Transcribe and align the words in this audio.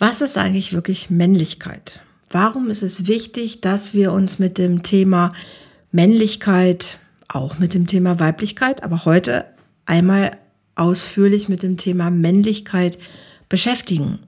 Was 0.00 0.22
ist 0.22 0.38
eigentlich 0.38 0.72
wirklich 0.72 1.10
Männlichkeit? 1.10 2.00
Warum 2.30 2.70
ist 2.70 2.82
es 2.82 3.06
wichtig, 3.06 3.60
dass 3.60 3.92
wir 3.92 4.12
uns 4.12 4.38
mit 4.38 4.56
dem 4.56 4.82
Thema 4.82 5.34
Männlichkeit, 5.92 6.98
auch 7.28 7.58
mit 7.58 7.74
dem 7.74 7.86
Thema 7.86 8.18
Weiblichkeit, 8.18 8.82
aber 8.82 9.04
heute 9.04 9.44
einmal 9.84 10.38
ausführlich 10.74 11.50
mit 11.50 11.62
dem 11.62 11.76
Thema 11.76 12.08
Männlichkeit 12.08 12.96
beschäftigen? 13.50 14.20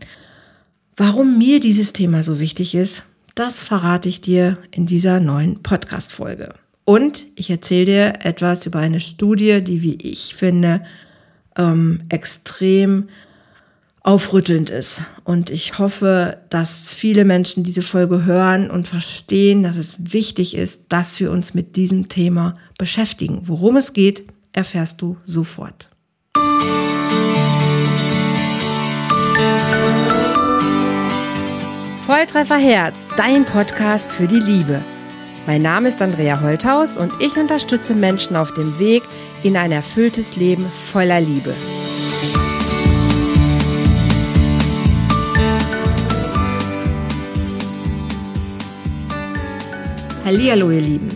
Warum 0.98 1.39
mir 1.39 1.59
dieses 1.59 1.95
Thema 1.95 2.23
so 2.23 2.39
wichtig 2.39 2.75
ist, 2.75 3.04
das 3.34 3.62
verrate 3.62 4.11
ich 4.11 4.20
dir 4.20 4.59
in 4.73 4.84
dieser 4.84 5.20
neuen 5.20 5.62
Podcast-Folge. 5.62 6.52
Und 6.84 7.25
ich 7.34 7.48
erzähle 7.48 7.86
dir 7.86 8.12
etwas 8.27 8.66
über 8.66 8.80
eine 8.80 9.00
Studie, 9.00 9.64
die, 9.64 9.80
wie 9.80 9.95
ich 9.95 10.34
finde, 10.34 10.84
ähm, 11.57 12.00
extrem 12.11 13.09
aufrüttelnd 14.03 14.71
ist. 14.71 15.03
Und 15.25 15.50
ich 15.50 15.79
hoffe, 15.79 16.39
dass 16.51 16.91
viele 16.91 17.24
Menschen 17.24 17.65
diese 17.65 17.83
Folge 17.83 18.25
hören 18.25 18.70
und 18.70 18.88
verstehen, 18.88 19.62
dass 19.62 19.77
es 19.77 20.12
wichtig 20.12 20.56
ist, 20.56 20.87
dass 20.88 21.20
wir 21.20 21.30
uns 21.30 21.55
mit 21.55 21.77
diesem 21.77 22.09
Thema 22.09 22.56
beschäftigen. 22.78 23.42
Worum 23.45 23.77
es 23.77 23.92
geht, 23.92 24.25
erfährst 24.52 25.01
du 25.01 25.16
sofort. 25.25 25.88
Volltreffer 32.06 32.59
Herz, 32.59 32.97
dein 33.16 33.45
Podcast 33.45 34.11
für 34.11 34.27
die 34.27 34.41
Liebe. 34.41 34.83
Mein 35.47 35.62
Name 35.62 35.89
ist 35.89 36.03
Andrea 36.03 36.41
Holthaus 36.41 36.98
und 36.98 37.12
ich 37.20 37.37
unterstütze 37.37 37.95
Menschen 37.95 38.37
auf 38.37 38.53
dem 38.55 38.78
Weg 38.78 39.03
in 39.42 39.56
ein 39.56 39.73
erfülltes 39.73 40.37
Leben 40.37 40.64
voller 40.66 41.20
Liebe. 41.20 41.55
Hallihallo, 50.25 50.70
ihr 50.70 50.81
Lieben. 50.81 51.09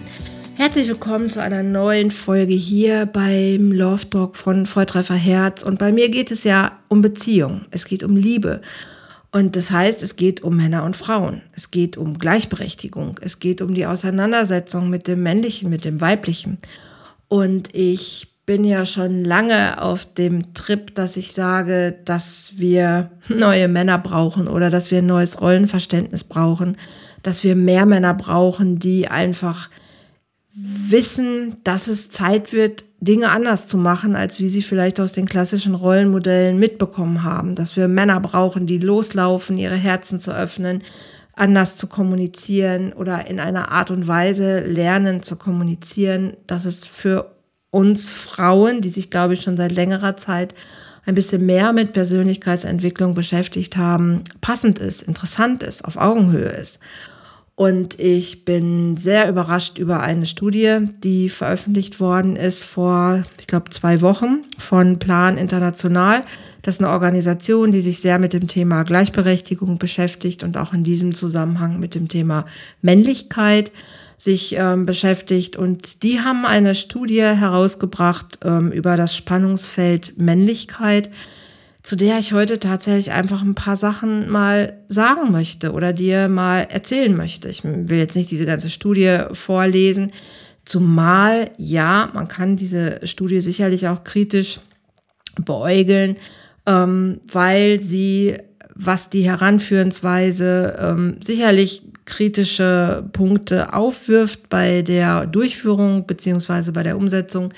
Herzlich 0.57 0.89
willkommen 0.89 1.31
zu 1.31 1.41
einer 1.41 1.63
neuen 1.63 2.11
Folge 2.11 2.55
hier 2.55 3.07
beim 3.07 3.71
Love 3.71 4.11
Talk 4.11 4.37
von 4.37 4.67
Volltreffer 4.67 5.15
Herz. 5.15 5.63
Und 5.63 5.79
bei 5.79 5.93
mir 5.93 6.09
geht 6.09 6.33
es 6.33 6.43
ja 6.43 6.73
um 6.89 7.03
Beziehung. 7.03 7.61
Es 7.71 7.85
geht 7.85 8.03
um 8.03 8.17
Liebe. 8.17 8.63
Und 9.31 9.55
das 9.55 9.71
heißt, 9.71 10.03
es 10.03 10.17
geht 10.17 10.43
um 10.43 10.57
Männer 10.57 10.83
und 10.83 10.97
Frauen. 10.97 11.43
Es 11.53 11.71
geht 11.71 11.97
um 11.97 12.19
Gleichberechtigung. 12.19 13.21
Es 13.21 13.39
geht 13.39 13.63
um 13.63 13.75
die 13.75 13.87
Auseinandersetzung 13.87 14.91
mit 14.91 15.07
dem 15.07 15.23
Männlichen, 15.23 15.71
mit 15.71 15.85
dem 15.85 16.01
Weiblichen. 16.01 16.59
Und 17.29 17.73
ich 17.77 18.27
bin 18.45 18.65
ja 18.65 18.85
schon 18.85 19.25
lange 19.25 19.81
auf 19.81 20.05
dem 20.15 20.53
Trip, 20.53 20.93
dass 20.97 21.17
ich 21.17 21.33
sage, 21.33 21.97
dass 22.05 22.55
wir 22.57 23.13
neue 23.29 23.69
Männer 23.69 23.99
brauchen 23.99 24.49
oder 24.49 24.69
dass 24.69 24.91
wir 24.91 24.99
ein 24.99 25.07
neues 25.07 25.41
Rollenverständnis 25.41 26.25
brauchen 26.25 26.77
dass 27.27 27.43
wir 27.43 27.57
mehr 27.57 27.87
Männer 27.87 28.15
brauchen, 28.15 28.79
die 28.79 29.09
einfach 29.09 29.69
wissen, 30.55 31.57
dass 31.65 31.89
es 31.89 32.11
Zeit 32.11 32.53
wird, 32.53 32.85
Dinge 33.01 33.31
anders 33.31 33.67
zu 33.67 33.77
machen, 33.77 34.15
als 34.15 34.39
wie 34.39 34.49
sie 34.49 34.63
vielleicht 34.63 35.01
aus 35.01 35.13
den 35.13 35.27
klassischen 35.27 35.75
Rollenmodellen 35.75 36.59
mitbekommen 36.59 37.25
haben. 37.25 37.57
Dass 37.57 37.77
wir 37.77 37.89
Männer 37.89 38.21
brauchen, 38.21 38.67
die 38.67 38.79
loslaufen, 38.79 39.59
ihre 39.59 39.77
Herzen 39.77 40.21
zu 40.21 40.35
öffnen, 40.35 40.83
anders 41.35 41.77
zu 41.77 41.89
kommunizieren 41.89 42.93
oder 42.93 43.27
in 43.27 43.41
einer 43.41 43.73
Art 43.73 43.91
und 43.91 44.07
Weise 44.07 44.61
lernen 44.61 45.23
zu 45.23 45.37
kommunizieren, 45.37 46.37
dass 46.47 46.65
es 46.65 46.87
für 46.87 47.33
uns 47.71 48.09
Frauen, 48.09 48.81
die 48.81 48.91
sich, 48.91 49.11
glaube 49.11 49.35
ich, 49.35 49.43
schon 49.43 49.57
seit 49.57 49.73
längerer 49.73 50.17
Zeit 50.17 50.55
ein 51.05 51.15
bisschen 51.15 51.45
mehr 51.45 51.73
mit 51.73 51.93
Persönlichkeitsentwicklung 51.93 53.15
beschäftigt 53.15 53.77
haben, 53.77 54.23
passend 54.41 54.79
ist, 54.79 55.03
interessant 55.03 55.63
ist, 55.63 55.85
auf 55.85 55.97
Augenhöhe 55.97 56.49
ist. 56.49 56.81
Und 57.57 57.99
ich 57.99 58.45
bin 58.45 58.99
sehr 58.99 59.31
überrascht 59.31 59.79
über 59.79 60.01
eine 60.01 60.27
Studie, 60.27 60.81
die 61.03 61.31
veröffentlicht 61.31 62.01
worden 62.01 62.37
ist 62.37 62.63
vor, 62.63 63.25
ich 63.41 63.47
glaube, 63.47 63.71
zwei 63.71 64.03
Wochen 64.03 64.43
von 64.59 64.99
Plan 64.99 65.39
International. 65.39 66.21
Das 66.61 66.75
ist 66.75 66.83
eine 66.83 66.93
Organisation, 66.93 67.73
die 67.73 67.81
sich 67.81 68.01
sehr 68.01 68.19
mit 68.19 68.35
dem 68.35 68.47
Thema 68.47 68.83
Gleichberechtigung 68.83 69.79
beschäftigt 69.79 70.45
und 70.45 70.59
auch 70.59 70.75
in 70.75 70.85
diesem 70.85 71.15
Zusammenhang 71.15 71.81
mit 71.81 71.95
dem 71.95 72.09
Thema 72.09 72.45
Männlichkeit 72.83 73.73
sich 74.19 74.55
ähm, 74.59 74.85
beschäftigt. 74.85 75.57
Und 75.57 76.03
die 76.03 76.21
haben 76.21 76.45
eine 76.45 76.75
Studie 76.75 77.23
herausgebracht 77.23 78.39
ähm, 78.45 78.71
über 78.71 78.99
das 78.99 79.17
Spannungsfeld 79.17 80.19
Männlichkeit 80.19 81.09
zu 81.87 81.95
der 81.95 82.19
ich 82.19 82.33
heute 82.33 82.59
tatsächlich 82.59 83.13
einfach 83.13 83.43
ein 83.43 83.55
paar 83.55 83.77
Sachen 83.77 84.29
mal 84.29 84.77
sagen 84.89 85.31
möchte 85.31 85.71
oder 85.71 85.93
dir 85.93 86.27
mal 86.27 86.67
erzählen 86.69 87.17
möchte. 87.17 87.49
Ich 87.49 87.63
will 87.63 87.99
jetzt 87.99 88.17
nicht 88.17 88.33
diese 88.33 88.45
ganze 88.45 88.71
Studie 88.71 89.21
vorlesen, 89.31 90.11
zumal 90.65 91.53
ja, 91.59 92.11
man 92.13 92.27
kann 92.27 92.57
diese 92.57 92.99
Studie 93.05 93.41
sicherlich 93.41 93.87
auch 93.87 94.03
kritisch 94.03 94.59
beäugeln, 95.41 96.17
ähm, 96.67 97.21
weil 97.31 97.79
sie, 97.79 98.37
was 98.75 99.09
die 99.09 99.23
Heranführensweise 99.23 100.77
ähm, 100.81 101.19
sicherlich 101.23 101.83
kritische 102.05 103.09
Punkte 103.13 103.75
aufwirft 103.75 104.49
bei 104.49 104.83
der 104.83 105.27
Durchführung 105.27 106.05
beziehungsweise 106.09 106.73
bei 106.73 106.83
der 106.83 106.97
Umsetzung, 106.97 107.55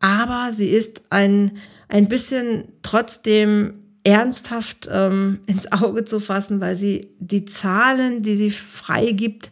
aber 0.00 0.48
sie 0.50 0.68
ist 0.68 1.02
ein 1.10 1.58
ein 1.90 2.08
bisschen 2.08 2.72
trotzdem 2.82 3.74
ernsthaft 4.04 4.88
ähm, 4.90 5.40
ins 5.46 5.70
Auge 5.72 6.04
zu 6.04 6.20
fassen, 6.20 6.60
weil 6.60 6.76
sie 6.76 7.10
die 7.18 7.44
Zahlen, 7.44 8.22
die 8.22 8.36
sie 8.36 8.50
freigibt, 8.50 9.50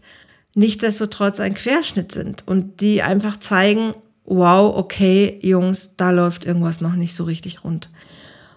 nichtsdestotrotz 0.54 1.41
ein 1.41 1.54
Querschnitt 1.54 2.12
sind 2.12 2.47
und 2.47 2.81
die 2.81 3.03
einfach 3.03 3.38
zeigen, 3.38 3.93
wow, 4.25 4.75
okay, 4.76 5.38
Jungs, 5.43 5.97
da 5.97 6.10
läuft 6.10 6.44
irgendwas 6.47 6.81
noch 6.81 6.94
nicht 6.94 7.15
so 7.15 7.25
richtig 7.25 7.65
rund. 7.65 7.91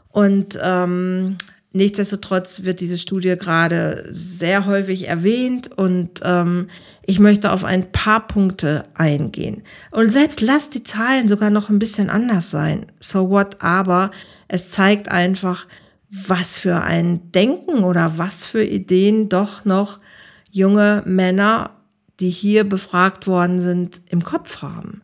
Und 0.10 0.58
ähm, 0.62 1.38
Nichtsdestotrotz 1.74 2.64
wird 2.64 2.82
diese 2.82 2.98
Studie 2.98 3.38
gerade 3.38 4.06
sehr 4.10 4.66
häufig 4.66 5.08
erwähnt 5.08 5.72
und 5.72 6.20
ähm, 6.24 6.68
ich 7.06 7.20
möchte 7.20 7.52
auf 7.52 7.64
ein 7.64 7.94
paar 7.94 8.28
Punkte 8.28 8.86
eingehen. 8.94 9.64
Und 9.90 10.12
selbst 10.12 10.42
lasst 10.42 10.76
die 10.76 10.84
Zahlen 10.84 11.30
sogar 11.30 11.50
noch 11.50 11.70
ein 11.70 11.80
bisschen 11.80 12.10
anders 12.10 12.52
sein. 12.52 12.88
So 13.00 13.30
what? 13.30 13.62
Aber 13.62 14.12
es 14.50 14.70
zeigt 14.70 15.08
einfach, 15.08 15.66
was 16.10 16.60
für 16.60 16.82
ein 16.82 17.32
Denken 17.32 17.86
oder 17.86 18.18
was 18.18 18.46
für 18.46 18.66
Ideen 18.66 19.30
doch 19.30 19.64
noch 19.64 20.00
junge 20.52 21.04
Männer, 21.06 21.70
die 22.20 22.30
hier 22.30 22.66
befragt 22.66 23.28
worden 23.28 23.62
sind, 23.62 24.02
im 24.10 24.26
Kopf 24.26 24.62
haben. 24.62 25.02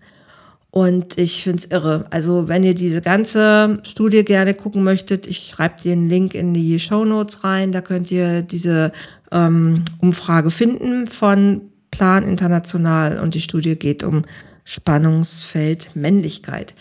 Und 0.78 1.18
ich 1.18 1.42
finde 1.42 1.58
es 1.58 1.72
irre. 1.72 2.06
Also 2.12 2.48
wenn 2.50 2.62
ihr 2.62 2.76
diese 2.76 3.02
ganze 3.02 3.80
Studie 3.82 4.24
gerne 4.24 4.54
gucken 4.54 4.84
möchtet, 4.84 5.26
ich 5.26 5.40
schreibe 5.48 5.90
einen 5.90 6.08
Link 6.08 6.36
in 6.36 6.54
die 6.54 6.78
Show 6.78 7.04
Notes 7.04 7.44
rein. 7.44 7.72
Da 7.72 7.82
könnt 7.82 8.12
ihr 8.12 8.44
diese 8.44 8.92
ähm, 9.32 9.84
Umfrage 10.02 10.52
finden 10.52 11.08
von 11.08 11.62
Plan 11.90 12.22
International. 12.22 13.18
Und 13.18 13.34
die 13.34 13.42
Studie 13.42 13.76
geht 13.76 14.04
um 14.04 14.26
Spannungsfeld 14.66 15.96
Männlichkeit. 15.96 16.76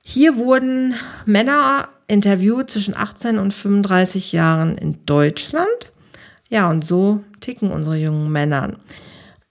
Hier 0.00 0.38
wurden 0.38 0.94
Männer 1.26 1.90
interviewt 2.06 2.70
zwischen 2.70 2.96
18 2.96 3.36
und 3.36 3.52
35 3.52 4.32
Jahren 4.32 4.78
in 4.78 5.04
Deutschland. 5.04 5.92
Ja, 6.48 6.70
und 6.70 6.82
so 6.82 7.22
ticken 7.40 7.72
unsere 7.72 7.98
jungen 7.98 8.32
Männer. 8.32 8.78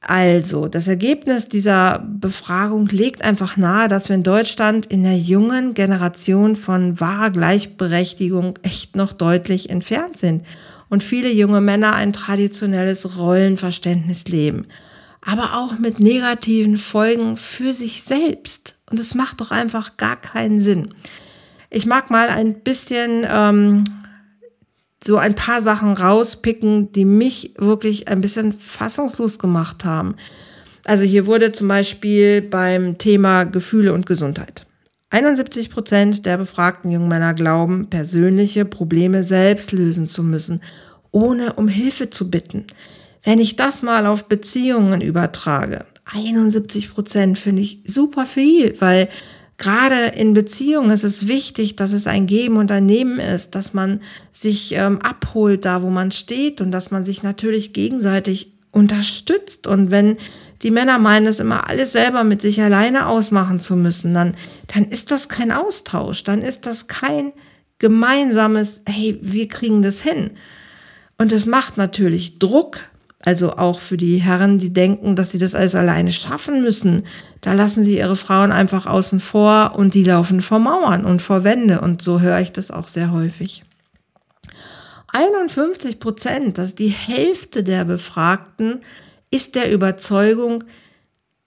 Also, 0.03 0.67
das 0.67 0.87
Ergebnis 0.87 1.47
dieser 1.47 1.99
Befragung 1.99 2.87
legt 2.87 3.23
einfach 3.23 3.55
nahe, 3.55 3.87
dass 3.87 4.09
wir 4.09 4.15
in 4.15 4.23
Deutschland 4.23 4.87
in 4.87 5.03
der 5.03 5.15
jungen 5.15 5.75
Generation 5.75 6.55
von 6.55 6.99
wahrer 6.99 7.29
Gleichberechtigung 7.29 8.57
echt 8.63 8.95
noch 8.95 9.13
deutlich 9.13 9.69
entfernt 9.69 10.17
sind 10.17 10.43
und 10.89 11.03
viele 11.03 11.31
junge 11.31 11.61
Männer 11.61 11.93
ein 11.93 12.13
traditionelles 12.13 13.15
Rollenverständnis 13.19 14.27
leben, 14.27 14.65
aber 15.23 15.55
auch 15.55 15.77
mit 15.77 15.99
negativen 15.99 16.79
Folgen 16.79 17.37
für 17.37 17.75
sich 17.75 18.01
selbst. 18.01 18.75
Und 18.89 18.99
es 18.99 19.13
macht 19.13 19.39
doch 19.39 19.51
einfach 19.51 19.97
gar 19.97 20.15
keinen 20.19 20.61
Sinn. 20.61 20.95
Ich 21.69 21.85
mag 21.85 22.09
mal 22.09 22.27
ein 22.29 22.55
bisschen 22.61 23.25
ähm, 23.29 23.83
so 25.03 25.17
ein 25.17 25.35
paar 25.35 25.61
Sachen 25.61 25.93
rauspicken, 25.93 26.91
die 26.91 27.05
mich 27.05 27.53
wirklich 27.57 28.07
ein 28.07 28.21
bisschen 28.21 28.53
fassungslos 28.53 29.39
gemacht 29.39 29.83
haben. 29.83 30.15
Also 30.85 31.03
hier 31.03 31.25
wurde 31.25 31.51
zum 31.51 31.67
Beispiel 31.67 32.41
beim 32.41 32.97
Thema 32.97 33.43
Gefühle 33.43 33.93
und 33.93 34.05
Gesundheit. 34.05 34.65
71 35.09 35.69
Prozent 35.69 36.25
der 36.25 36.37
befragten 36.37 36.89
jungen 36.89 37.09
Männer 37.09 37.33
glauben, 37.33 37.89
persönliche 37.89 38.63
Probleme 38.63 39.23
selbst 39.23 39.71
lösen 39.73 40.07
zu 40.07 40.23
müssen, 40.23 40.61
ohne 41.11 41.53
um 41.53 41.67
Hilfe 41.67 42.09
zu 42.09 42.31
bitten. 42.31 42.65
Wenn 43.23 43.39
ich 43.39 43.55
das 43.55 43.81
mal 43.81 44.05
auf 44.05 44.29
Beziehungen 44.29 45.01
übertrage, 45.01 45.85
71 46.05 46.93
Prozent 46.93 47.37
finde 47.37 47.61
ich 47.61 47.83
super 47.85 48.25
viel, 48.25 48.79
weil 48.79 49.09
gerade 49.61 50.07
in 50.15 50.33
Beziehungen 50.33 50.89
ist 50.89 51.03
es 51.03 51.27
wichtig, 51.27 51.75
dass 51.75 51.93
es 51.93 52.07
ein 52.07 52.25
Geben 52.25 52.57
und 52.57 52.71
ein 52.71 52.87
Nehmen 52.87 53.19
ist, 53.19 53.53
dass 53.53 53.75
man 53.75 54.01
sich 54.33 54.73
ähm, 54.73 54.99
abholt 55.03 55.65
da, 55.65 55.83
wo 55.83 55.91
man 55.91 56.11
steht 56.11 56.61
und 56.61 56.71
dass 56.71 56.89
man 56.89 57.03
sich 57.03 57.21
natürlich 57.21 57.71
gegenseitig 57.71 58.53
unterstützt. 58.71 59.67
Und 59.67 59.91
wenn 59.91 60.17
die 60.63 60.71
Männer 60.71 60.97
meinen, 60.97 61.27
es 61.27 61.39
immer 61.39 61.69
alles 61.69 61.91
selber 61.91 62.23
mit 62.23 62.41
sich 62.41 62.59
alleine 62.59 63.05
ausmachen 63.05 63.59
zu 63.59 63.75
müssen, 63.75 64.15
dann, 64.15 64.33
dann 64.73 64.85
ist 64.85 65.11
das 65.11 65.29
kein 65.29 65.51
Austausch, 65.51 66.23
dann 66.23 66.41
ist 66.41 66.65
das 66.65 66.87
kein 66.87 67.31
gemeinsames, 67.77 68.81
hey, 68.87 69.19
wir 69.21 69.47
kriegen 69.47 69.83
das 69.83 70.01
hin. 70.01 70.31
Und 71.19 71.31
es 71.31 71.45
macht 71.45 71.77
natürlich 71.77 72.39
Druck, 72.39 72.79
also 73.23 73.53
auch 73.53 73.79
für 73.79 73.97
die 73.97 74.17
Herren, 74.17 74.57
die 74.57 74.73
denken, 74.73 75.15
dass 75.15 75.31
sie 75.31 75.37
das 75.37 75.53
alles 75.53 75.75
alleine 75.75 76.11
schaffen 76.11 76.61
müssen. 76.61 77.03
Da 77.41 77.53
lassen 77.53 77.83
sie 77.83 77.97
ihre 77.97 78.15
Frauen 78.15 78.51
einfach 78.51 78.85
außen 78.85 79.19
vor 79.19 79.73
und 79.75 79.93
die 79.93 80.03
laufen 80.03 80.41
vor 80.41 80.59
Mauern 80.59 81.05
und 81.05 81.21
vor 81.21 81.43
Wände. 81.43 81.81
Und 81.81 82.01
so 82.01 82.19
höre 82.19 82.39
ich 82.39 82.51
das 82.51 82.71
auch 82.71 82.87
sehr 82.87 83.11
häufig. 83.11 83.63
51 85.13 85.99
Prozent, 85.99 86.57
das 86.57 86.69
ist 86.69 86.79
die 86.79 86.87
Hälfte 86.87 87.63
der 87.63 87.85
Befragten, 87.85 88.79
ist 89.29 89.55
der 89.55 89.71
Überzeugung, 89.71 90.63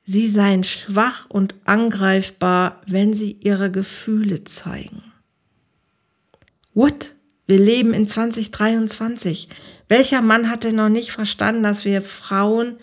sie 0.04 0.28
seien 0.28 0.64
schwach 0.64 1.26
und 1.28 1.54
angreifbar, 1.64 2.82
wenn 2.86 3.14
sie 3.14 3.32
ihre 3.40 3.70
Gefühle 3.70 4.44
zeigen. 4.44 5.02
What? 6.74 7.14
Wir 7.46 7.58
leben 7.58 7.92
in 7.92 8.06
2023. 8.06 9.48
Welcher 9.88 10.22
Mann 10.22 10.50
hat 10.50 10.64
denn 10.64 10.76
noch 10.76 10.88
nicht 10.88 11.12
verstanden, 11.12 11.62
dass 11.62 11.84
wir 11.84 12.02
Frauen 12.02 12.76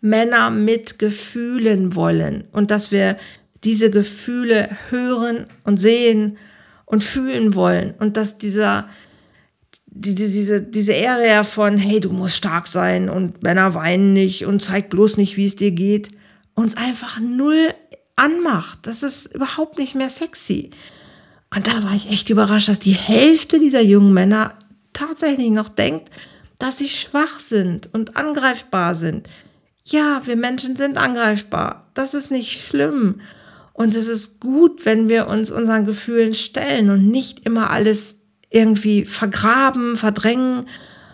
Männer 0.00 0.50
mit 0.50 0.98
Gefühlen 0.98 1.94
wollen 1.94 2.44
und 2.52 2.70
dass 2.70 2.90
wir 2.90 3.16
diese 3.64 3.90
Gefühle 3.90 4.68
hören 4.90 5.46
und 5.64 5.78
sehen 5.78 6.36
und 6.84 7.02
fühlen 7.02 7.54
wollen 7.54 7.94
und 7.98 8.16
dass 8.16 8.36
dieser 8.38 8.88
die, 9.86 10.14
diese, 10.14 10.60
diese 10.60 10.94
Area 11.08 11.44
von, 11.44 11.78
hey, 11.78 12.00
du 12.00 12.10
musst 12.10 12.36
stark 12.36 12.66
sein 12.66 13.08
und 13.08 13.42
Männer 13.42 13.74
weinen 13.74 14.12
nicht 14.12 14.44
und 14.44 14.60
zeig 14.60 14.90
bloß 14.90 15.16
nicht, 15.16 15.36
wie 15.36 15.44
es 15.44 15.54
dir 15.54 15.70
geht, 15.70 16.10
uns 16.54 16.76
einfach 16.76 17.20
null 17.20 17.72
anmacht. 18.16 18.80
Das 18.82 19.04
ist 19.04 19.34
überhaupt 19.34 19.78
nicht 19.78 19.94
mehr 19.94 20.10
sexy. 20.10 20.70
Und 21.54 21.68
da 21.68 21.84
war 21.84 21.94
ich 21.94 22.10
echt 22.10 22.28
überrascht, 22.28 22.68
dass 22.68 22.80
die 22.80 22.92
Hälfte 22.92 23.60
dieser 23.60 23.80
jungen 23.80 24.12
Männer 24.12 24.54
tatsächlich 24.92 25.50
noch 25.50 25.68
denkt, 25.68 26.10
dass 26.58 26.78
sie 26.78 26.88
schwach 26.88 27.40
sind 27.40 27.92
und 27.92 28.16
angreifbar 28.16 28.94
sind. 28.94 29.28
Ja, 29.84 30.22
wir 30.24 30.36
Menschen 30.36 30.76
sind 30.76 30.96
angreifbar. 30.96 31.90
Das 31.94 32.14
ist 32.14 32.30
nicht 32.30 32.60
schlimm. 32.60 33.20
Und 33.72 33.94
es 33.94 34.06
ist 34.06 34.40
gut, 34.40 34.86
wenn 34.86 35.08
wir 35.08 35.26
uns 35.26 35.50
unseren 35.50 35.84
Gefühlen 35.84 36.32
stellen 36.32 36.90
und 36.90 37.10
nicht 37.10 37.44
immer 37.44 37.70
alles 37.70 38.20
irgendwie 38.50 39.04
vergraben, 39.04 39.96
verdrängen 39.96 40.68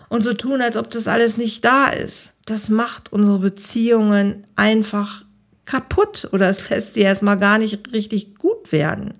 und 0.09 0.23
so 0.23 0.33
tun, 0.33 0.61
als 0.61 0.77
ob 0.77 0.91
das 0.91 1.07
alles 1.07 1.37
nicht 1.37 1.65
da 1.65 1.87
ist. 1.87 2.33
Das 2.45 2.69
macht 2.69 3.11
unsere 3.11 3.39
Beziehungen 3.39 4.45
einfach 4.55 5.25
kaputt 5.65 6.29
oder 6.33 6.49
es 6.49 6.69
lässt 6.69 6.93
sie 6.93 7.01
erstmal 7.01 7.37
gar 7.37 7.57
nicht 7.57 7.93
richtig 7.93 8.35
gut 8.35 8.71
werden. 8.71 9.15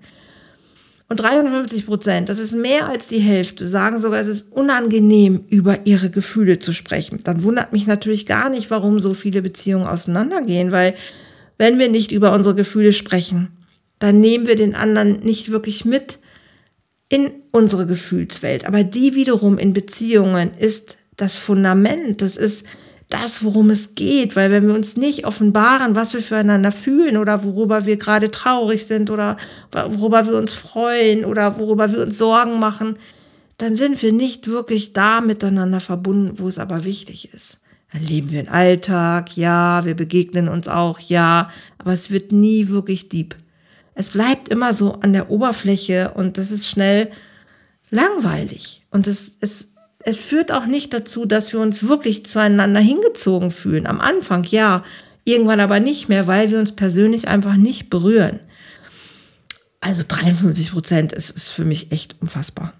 Und 1.12 1.18
53 1.18 1.84
Prozent, 1.84 2.30
das 2.30 2.38
ist 2.38 2.54
mehr 2.54 2.88
als 2.88 3.06
die 3.06 3.18
Hälfte, 3.18 3.68
sagen 3.68 3.98
sogar, 3.98 4.18
es 4.18 4.28
ist 4.28 4.50
unangenehm, 4.50 5.44
über 5.50 5.80
ihre 5.84 6.08
Gefühle 6.08 6.58
zu 6.58 6.72
sprechen. 6.72 7.20
Dann 7.22 7.44
wundert 7.44 7.70
mich 7.70 7.86
natürlich 7.86 8.24
gar 8.24 8.48
nicht, 8.48 8.70
warum 8.70 8.98
so 8.98 9.12
viele 9.12 9.42
Beziehungen 9.42 9.86
auseinandergehen, 9.86 10.72
weil 10.72 10.94
wenn 11.58 11.78
wir 11.78 11.90
nicht 11.90 12.12
über 12.12 12.32
unsere 12.32 12.54
Gefühle 12.54 12.94
sprechen, 12.94 13.48
dann 13.98 14.20
nehmen 14.20 14.46
wir 14.46 14.56
den 14.56 14.74
anderen 14.74 15.20
nicht 15.20 15.52
wirklich 15.52 15.84
mit 15.84 16.18
in 17.10 17.30
unsere 17.50 17.86
Gefühlswelt. 17.86 18.64
Aber 18.64 18.82
die 18.82 19.14
wiederum 19.14 19.58
in 19.58 19.74
Beziehungen 19.74 20.52
ist 20.58 20.96
das 21.18 21.36
Fundament, 21.36 22.22
das 22.22 22.38
ist 22.38 22.66
das, 23.12 23.44
worum 23.44 23.70
es 23.70 23.94
geht, 23.94 24.36
weil 24.36 24.50
wenn 24.50 24.66
wir 24.66 24.74
uns 24.74 24.96
nicht 24.96 25.26
offenbaren, 25.26 25.94
was 25.94 26.14
wir 26.14 26.20
füreinander 26.20 26.72
fühlen 26.72 27.16
oder 27.16 27.44
worüber 27.44 27.84
wir 27.84 27.96
gerade 27.96 28.30
traurig 28.30 28.86
sind 28.86 29.10
oder 29.10 29.36
worüber 29.72 30.26
wir 30.26 30.36
uns 30.36 30.54
freuen 30.54 31.24
oder 31.24 31.58
worüber 31.58 31.92
wir 31.92 32.00
uns 32.00 32.16
Sorgen 32.16 32.58
machen, 32.58 32.96
dann 33.58 33.76
sind 33.76 34.00
wir 34.02 34.12
nicht 34.12 34.48
wirklich 34.48 34.92
da 34.92 35.20
miteinander 35.20 35.80
verbunden, 35.80 36.38
wo 36.38 36.48
es 36.48 36.58
aber 36.58 36.84
wichtig 36.84 37.32
ist. 37.32 37.60
Dann 37.92 38.02
leben 38.02 38.30
wir 38.30 38.40
im 38.40 38.48
Alltag, 38.48 39.36
ja, 39.36 39.84
wir 39.84 39.94
begegnen 39.94 40.48
uns 40.48 40.66
auch, 40.66 40.98
ja, 40.98 41.50
aber 41.76 41.92
es 41.92 42.10
wird 42.10 42.32
nie 42.32 42.68
wirklich 42.68 43.10
deep. 43.10 43.36
Es 43.94 44.08
bleibt 44.08 44.48
immer 44.48 44.72
so 44.72 44.94
an 44.94 45.12
der 45.12 45.30
Oberfläche 45.30 46.12
und 46.14 46.38
das 46.38 46.50
ist 46.50 46.66
schnell 46.66 47.10
langweilig. 47.90 48.86
Und 48.90 49.06
es, 49.06 49.36
es 49.40 49.71
es 50.04 50.20
führt 50.20 50.52
auch 50.52 50.66
nicht 50.66 50.92
dazu, 50.92 51.26
dass 51.26 51.52
wir 51.52 51.60
uns 51.60 51.86
wirklich 51.86 52.26
zueinander 52.26 52.80
hingezogen 52.80 53.50
fühlen. 53.50 53.86
Am 53.86 54.00
Anfang 54.00 54.44
ja, 54.44 54.84
irgendwann 55.24 55.60
aber 55.60 55.80
nicht 55.80 56.08
mehr, 56.08 56.26
weil 56.26 56.50
wir 56.50 56.58
uns 56.58 56.72
persönlich 56.72 57.28
einfach 57.28 57.56
nicht 57.56 57.90
berühren. 57.90 58.40
Also 59.80 60.04
53 60.06 60.72
Prozent 60.72 61.12
ist, 61.12 61.30
ist 61.30 61.50
für 61.50 61.64
mich 61.64 61.92
echt 61.92 62.16
unfassbar. 62.20 62.72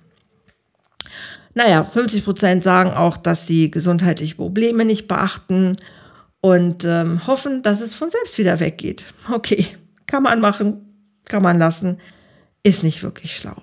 Naja, 1.55 1.85
50 1.85 2.25
Prozent 2.25 2.65
sagen 2.65 2.93
auch, 2.93 3.17
dass 3.17 3.47
sie 3.47 3.71
gesundheitliche 3.71 4.37
Probleme 4.37 4.85
nicht 4.85 5.07
beachten 5.07 5.77
und 6.41 6.85
ähm, 6.85 7.27
hoffen, 7.27 7.63
dass 7.63 7.81
es 7.81 7.95
von 7.95 8.11
selbst 8.11 8.39
wieder 8.39 8.59
weggeht. 8.61 9.05
Okay, 9.31 9.67
kann 10.07 10.23
man 10.23 10.41
machen, 10.41 10.87
kann 11.25 11.43
man 11.43 11.59
lassen, 11.59 12.01
ist 12.63 12.83
nicht 12.83 13.03
wirklich 13.03 13.37
schlau. 13.37 13.57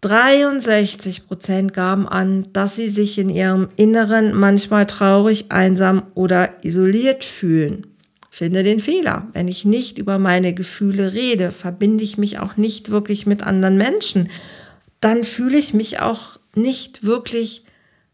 63 0.00 1.26
Prozent 1.26 1.72
gaben 1.72 2.08
an, 2.08 2.46
dass 2.52 2.76
sie 2.76 2.88
sich 2.88 3.18
in 3.18 3.28
ihrem 3.28 3.68
Inneren 3.76 4.34
manchmal 4.34 4.86
traurig, 4.86 5.46
einsam 5.50 6.02
oder 6.14 6.64
isoliert 6.64 7.24
fühlen. 7.24 7.86
Finde 8.30 8.62
den 8.62 8.80
Fehler. 8.80 9.26
Wenn 9.32 9.48
ich 9.48 9.64
nicht 9.64 9.96
über 9.96 10.18
meine 10.18 10.52
Gefühle 10.52 11.14
rede, 11.14 11.52
verbinde 11.52 12.04
ich 12.04 12.18
mich 12.18 12.38
auch 12.38 12.58
nicht 12.58 12.90
wirklich 12.90 13.24
mit 13.24 13.42
anderen 13.42 13.78
Menschen. 13.78 14.28
Dann 15.00 15.24
fühle 15.24 15.56
ich 15.56 15.72
mich 15.72 16.00
auch 16.00 16.38
nicht 16.54 17.02
wirklich, 17.02 17.64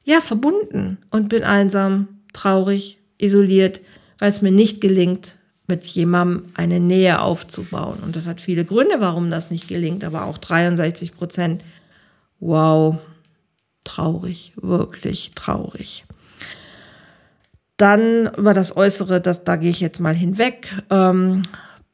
ja, 0.04 0.20
verbunden 0.20 0.98
und 1.10 1.28
bin 1.28 1.42
einsam, 1.42 2.06
traurig, 2.32 2.98
isoliert, 3.18 3.80
weil 4.18 4.28
es 4.28 4.42
mir 4.42 4.52
nicht 4.52 4.80
gelingt, 4.80 5.36
mit 5.66 5.86
jemandem 5.86 6.44
eine 6.54 6.80
Nähe 6.80 7.20
aufzubauen. 7.20 7.98
Und 8.04 8.14
das 8.14 8.26
hat 8.26 8.40
viele 8.40 8.64
Gründe, 8.64 8.96
warum 9.00 9.30
das 9.30 9.50
nicht 9.50 9.68
gelingt, 9.68 10.04
aber 10.04 10.26
auch 10.26 10.38
63 10.38 11.14
Prozent 11.14 11.62
Wow, 12.44 12.98
traurig, 13.84 14.52
wirklich 14.60 15.30
traurig. 15.36 16.04
Dann 17.76 18.34
über 18.36 18.52
das 18.52 18.76
Äußere, 18.76 19.20
das, 19.20 19.44
da 19.44 19.54
gehe 19.54 19.70
ich 19.70 19.78
jetzt 19.78 20.00
mal 20.00 20.12
hinweg. 20.12 20.66
Ähm, 20.90 21.42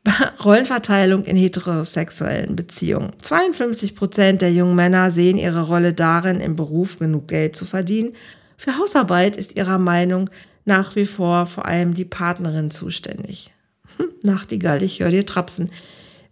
Rollenverteilung 0.42 1.24
in 1.24 1.36
heterosexuellen 1.36 2.56
Beziehungen. 2.56 3.12
52 3.20 3.94
Prozent 3.94 4.40
der 4.40 4.50
jungen 4.50 4.74
Männer 4.74 5.10
sehen 5.10 5.36
ihre 5.36 5.66
Rolle 5.66 5.92
darin, 5.92 6.40
im 6.40 6.56
Beruf 6.56 6.98
genug 6.98 7.28
Geld 7.28 7.54
zu 7.54 7.66
verdienen. 7.66 8.14
Für 8.56 8.78
Hausarbeit 8.78 9.36
ist 9.36 9.54
ihrer 9.54 9.78
Meinung 9.78 10.30
nach 10.64 10.96
wie 10.96 11.04
vor 11.04 11.44
vor 11.44 11.66
allem 11.66 11.92
die 11.92 12.06
Partnerin 12.06 12.70
zuständig. 12.70 13.52
Hm, 13.98 14.06
Nachtigall, 14.22 14.82
ich 14.82 15.00
höre 15.00 15.10
dir 15.10 15.26
trapsen 15.26 15.70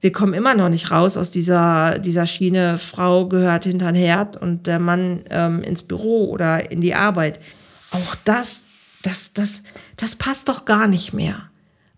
wir 0.06 0.12
kommen 0.12 0.34
immer 0.34 0.54
noch 0.54 0.68
nicht 0.68 0.92
raus 0.92 1.16
aus 1.16 1.32
dieser, 1.32 1.98
dieser 1.98 2.26
Schiene, 2.26 2.78
Frau 2.78 3.26
gehört 3.26 3.64
hinter 3.64 3.90
den 3.90 3.96
Herd 4.00 4.36
und 4.36 4.68
der 4.68 4.78
Mann 4.78 5.24
ähm, 5.30 5.64
ins 5.64 5.82
Büro 5.82 6.30
oder 6.30 6.70
in 6.70 6.80
die 6.80 6.94
Arbeit. 6.94 7.40
Auch 7.90 8.14
das, 8.22 8.62
das, 9.02 9.32
das, 9.32 9.64
das 9.96 10.14
passt 10.14 10.48
doch 10.48 10.64
gar 10.64 10.86
nicht 10.86 11.12
mehr. 11.12 11.50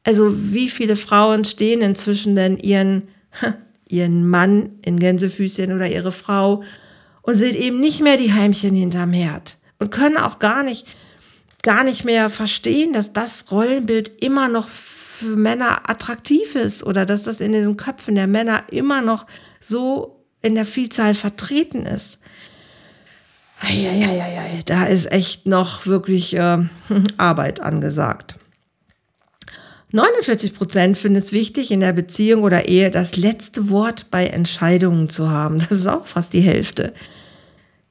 Also 0.04 0.32
wie 0.34 0.70
viele 0.70 0.96
Frauen 0.96 1.44
stehen 1.44 1.82
inzwischen 1.82 2.34
denn 2.34 2.56
ihren, 2.56 3.08
ihren 3.90 4.26
Mann 4.26 4.70
in 4.80 4.98
Gänsefüßchen 4.98 5.70
oder 5.74 5.90
ihre 5.90 6.10
Frau 6.10 6.62
und 7.20 7.34
sind 7.34 7.56
eben 7.56 7.78
nicht 7.78 8.00
mehr 8.00 8.16
die 8.16 8.32
Heimchen 8.32 8.74
hinterm 8.74 9.12
Herd 9.12 9.58
und 9.80 9.90
können 9.90 10.16
auch 10.16 10.38
gar 10.38 10.62
nicht, 10.62 10.86
gar 11.62 11.84
nicht 11.84 12.06
mehr 12.06 12.30
verstehen, 12.30 12.94
dass 12.94 13.12
das 13.12 13.50
Rollenbild 13.50 14.22
immer 14.22 14.48
noch 14.48 14.66
für 15.18 15.36
Männer 15.36 15.90
attraktiv 15.90 16.54
ist 16.54 16.84
oder 16.84 17.04
dass 17.04 17.24
das 17.24 17.40
in 17.40 17.50
den 17.50 17.76
Köpfen 17.76 18.14
der 18.14 18.28
Männer 18.28 18.62
immer 18.70 19.02
noch 19.02 19.26
so 19.60 20.24
in 20.42 20.54
der 20.54 20.64
Vielzahl 20.64 21.14
vertreten 21.14 21.86
ist. 21.86 22.20
Eieieiei, 23.60 24.60
da 24.64 24.84
ist 24.84 25.10
echt 25.10 25.46
noch 25.46 25.86
wirklich 25.86 26.36
äh, 26.36 26.58
Arbeit 27.16 27.58
angesagt. 27.58 28.36
49 29.90 30.54
Prozent 30.54 30.96
finden 30.96 31.18
es 31.18 31.32
wichtig, 31.32 31.72
in 31.72 31.80
der 31.80 31.92
Beziehung 31.92 32.44
oder 32.44 32.68
Ehe 32.68 32.92
das 32.92 33.16
letzte 33.16 33.70
Wort 33.70 34.12
bei 34.12 34.26
Entscheidungen 34.26 35.08
zu 35.08 35.30
haben. 35.30 35.58
Das 35.58 35.72
ist 35.72 35.86
auch 35.88 36.06
fast 36.06 36.32
die 36.32 36.42
Hälfte. 36.42 36.92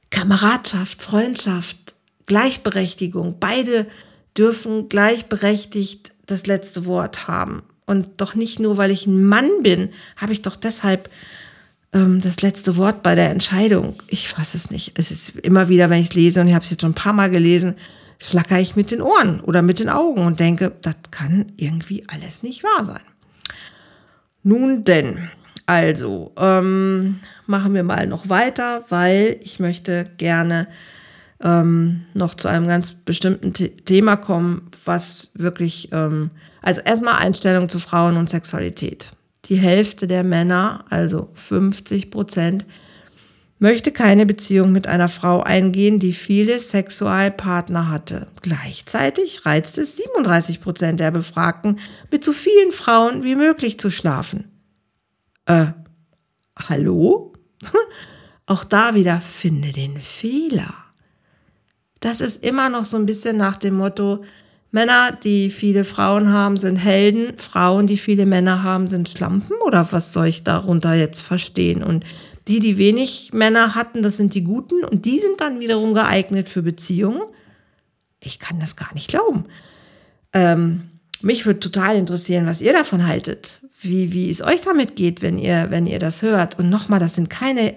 Kameradschaft, 0.08 1.02
Freundschaft, 1.02 1.76
Gleichberechtigung, 2.24 3.36
beide 3.38 3.86
dürfen 4.34 4.88
gleichberechtigt 4.88 6.12
das 6.30 6.46
letzte 6.46 6.86
Wort 6.86 7.26
haben. 7.26 7.62
Und 7.86 8.20
doch 8.20 8.34
nicht 8.34 8.60
nur, 8.60 8.76
weil 8.76 8.90
ich 8.90 9.06
ein 9.06 9.24
Mann 9.24 9.48
bin, 9.62 9.90
habe 10.16 10.32
ich 10.32 10.42
doch 10.42 10.56
deshalb 10.56 11.10
ähm, 11.92 12.20
das 12.20 12.42
letzte 12.42 12.76
Wort 12.76 13.02
bei 13.02 13.14
der 13.14 13.30
Entscheidung. 13.30 14.02
Ich 14.06 14.28
fasse 14.28 14.56
es 14.56 14.70
nicht. 14.70 14.98
Es 14.98 15.10
ist 15.10 15.36
immer 15.38 15.68
wieder, 15.68 15.88
wenn 15.90 16.00
ich 16.00 16.10
es 16.10 16.14
lese, 16.14 16.40
und 16.40 16.48
ich 16.48 16.54
habe 16.54 16.64
es 16.64 16.70
jetzt 16.70 16.82
schon 16.82 16.90
ein 16.90 16.94
paar 16.94 17.14
Mal 17.14 17.30
gelesen, 17.30 17.76
schlacker 18.18 18.60
ich 18.60 18.76
mit 18.76 18.90
den 18.90 19.00
Ohren 19.00 19.40
oder 19.40 19.62
mit 19.62 19.80
den 19.80 19.88
Augen 19.88 20.26
und 20.26 20.40
denke, 20.40 20.72
das 20.82 20.96
kann 21.10 21.52
irgendwie 21.56 22.04
alles 22.08 22.42
nicht 22.42 22.62
wahr 22.62 22.84
sein. 22.84 23.02
Nun 24.42 24.84
denn, 24.84 25.30
also 25.66 26.32
ähm, 26.36 27.20
machen 27.46 27.74
wir 27.74 27.84
mal 27.84 28.06
noch 28.06 28.28
weiter, 28.28 28.84
weil 28.88 29.38
ich 29.42 29.60
möchte 29.60 30.10
gerne 30.18 30.68
ähm, 31.42 32.04
noch 32.14 32.34
zu 32.34 32.48
einem 32.48 32.66
ganz 32.66 32.92
bestimmten 32.92 33.54
The 33.54 33.68
Thema 33.68 34.16
kommen, 34.16 34.70
was 34.84 35.30
wirklich, 35.34 35.90
ähm, 35.92 36.30
also 36.62 36.80
erstmal 36.80 37.14
Einstellung 37.14 37.68
zu 37.68 37.78
Frauen 37.78 38.16
und 38.16 38.28
Sexualität. 38.28 39.10
Die 39.44 39.56
Hälfte 39.56 40.06
der 40.06 40.24
Männer, 40.24 40.84
also 40.90 41.30
50 41.34 42.10
Prozent, 42.10 42.64
möchte 43.58 43.92
keine 43.92 44.26
Beziehung 44.26 44.72
mit 44.72 44.86
einer 44.86 45.08
Frau 45.08 45.42
eingehen, 45.42 45.98
die 45.98 46.12
viele 46.12 46.60
Sexualpartner 46.60 47.88
hatte. 47.88 48.28
Gleichzeitig 48.42 49.46
reizt 49.46 49.78
es 49.78 49.96
37 49.96 50.60
Prozent 50.60 51.00
der 51.00 51.10
Befragten, 51.10 51.78
mit 52.10 52.24
so 52.24 52.32
vielen 52.32 52.70
Frauen 52.70 53.24
wie 53.24 53.34
möglich 53.34 53.80
zu 53.80 53.90
schlafen. 53.90 54.50
Äh, 55.46 55.66
hallo? 56.56 57.32
Auch 58.46 58.64
da 58.64 58.94
wieder 58.94 59.20
finde 59.20 59.72
den 59.72 59.98
Fehler. 59.98 60.87
Das 62.00 62.20
ist 62.20 62.44
immer 62.44 62.68
noch 62.68 62.84
so 62.84 62.96
ein 62.96 63.06
bisschen 63.06 63.36
nach 63.36 63.56
dem 63.56 63.74
Motto, 63.74 64.24
Männer, 64.70 65.12
die 65.12 65.48
viele 65.48 65.82
Frauen 65.82 66.30
haben, 66.30 66.56
sind 66.56 66.76
Helden, 66.76 67.38
Frauen, 67.38 67.86
die 67.86 67.96
viele 67.96 68.26
Männer 68.26 68.62
haben, 68.62 68.86
sind 68.86 69.08
Schlampen 69.08 69.56
oder 69.64 69.90
was 69.92 70.12
soll 70.12 70.26
ich 70.26 70.44
darunter 70.44 70.92
jetzt 70.94 71.20
verstehen? 71.20 71.82
Und 71.82 72.04
die, 72.48 72.60
die 72.60 72.76
wenig 72.76 73.32
Männer 73.32 73.74
hatten, 73.74 74.02
das 74.02 74.18
sind 74.18 74.34
die 74.34 74.44
Guten 74.44 74.84
und 74.84 75.06
die 75.06 75.20
sind 75.20 75.40
dann 75.40 75.60
wiederum 75.60 75.94
geeignet 75.94 76.48
für 76.48 76.62
Beziehungen. 76.62 77.22
Ich 78.20 78.38
kann 78.38 78.60
das 78.60 78.76
gar 78.76 78.92
nicht 78.92 79.08
glauben. 79.08 79.46
Ähm, 80.34 80.82
mich 81.22 81.46
würde 81.46 81.60
total 81.60 81.96
interessieren, 81.96 82.46
was 82.46 82.60
ihr 82.60 82.72
davon 82.72 83.06
haltet, 83.06 83.60
wie, 83.80 84.12
wie 84.12 84.28
es 84.28 84.42
euch 84.42 84.60
damit 84.60 84.96
geht, 84.96 85.22
wenn 85.22 85.38
ihr, 85.38 85.70
wenn 85.70 85.86
ihr 85.86 85.98
das 85.98 86.22
hört. 86.22 86.58
Und 86.58 86.68
nochmal, 86.68 87.00
das 87.00 87.14
sind 87.14 87.30
keine 87.30 87.74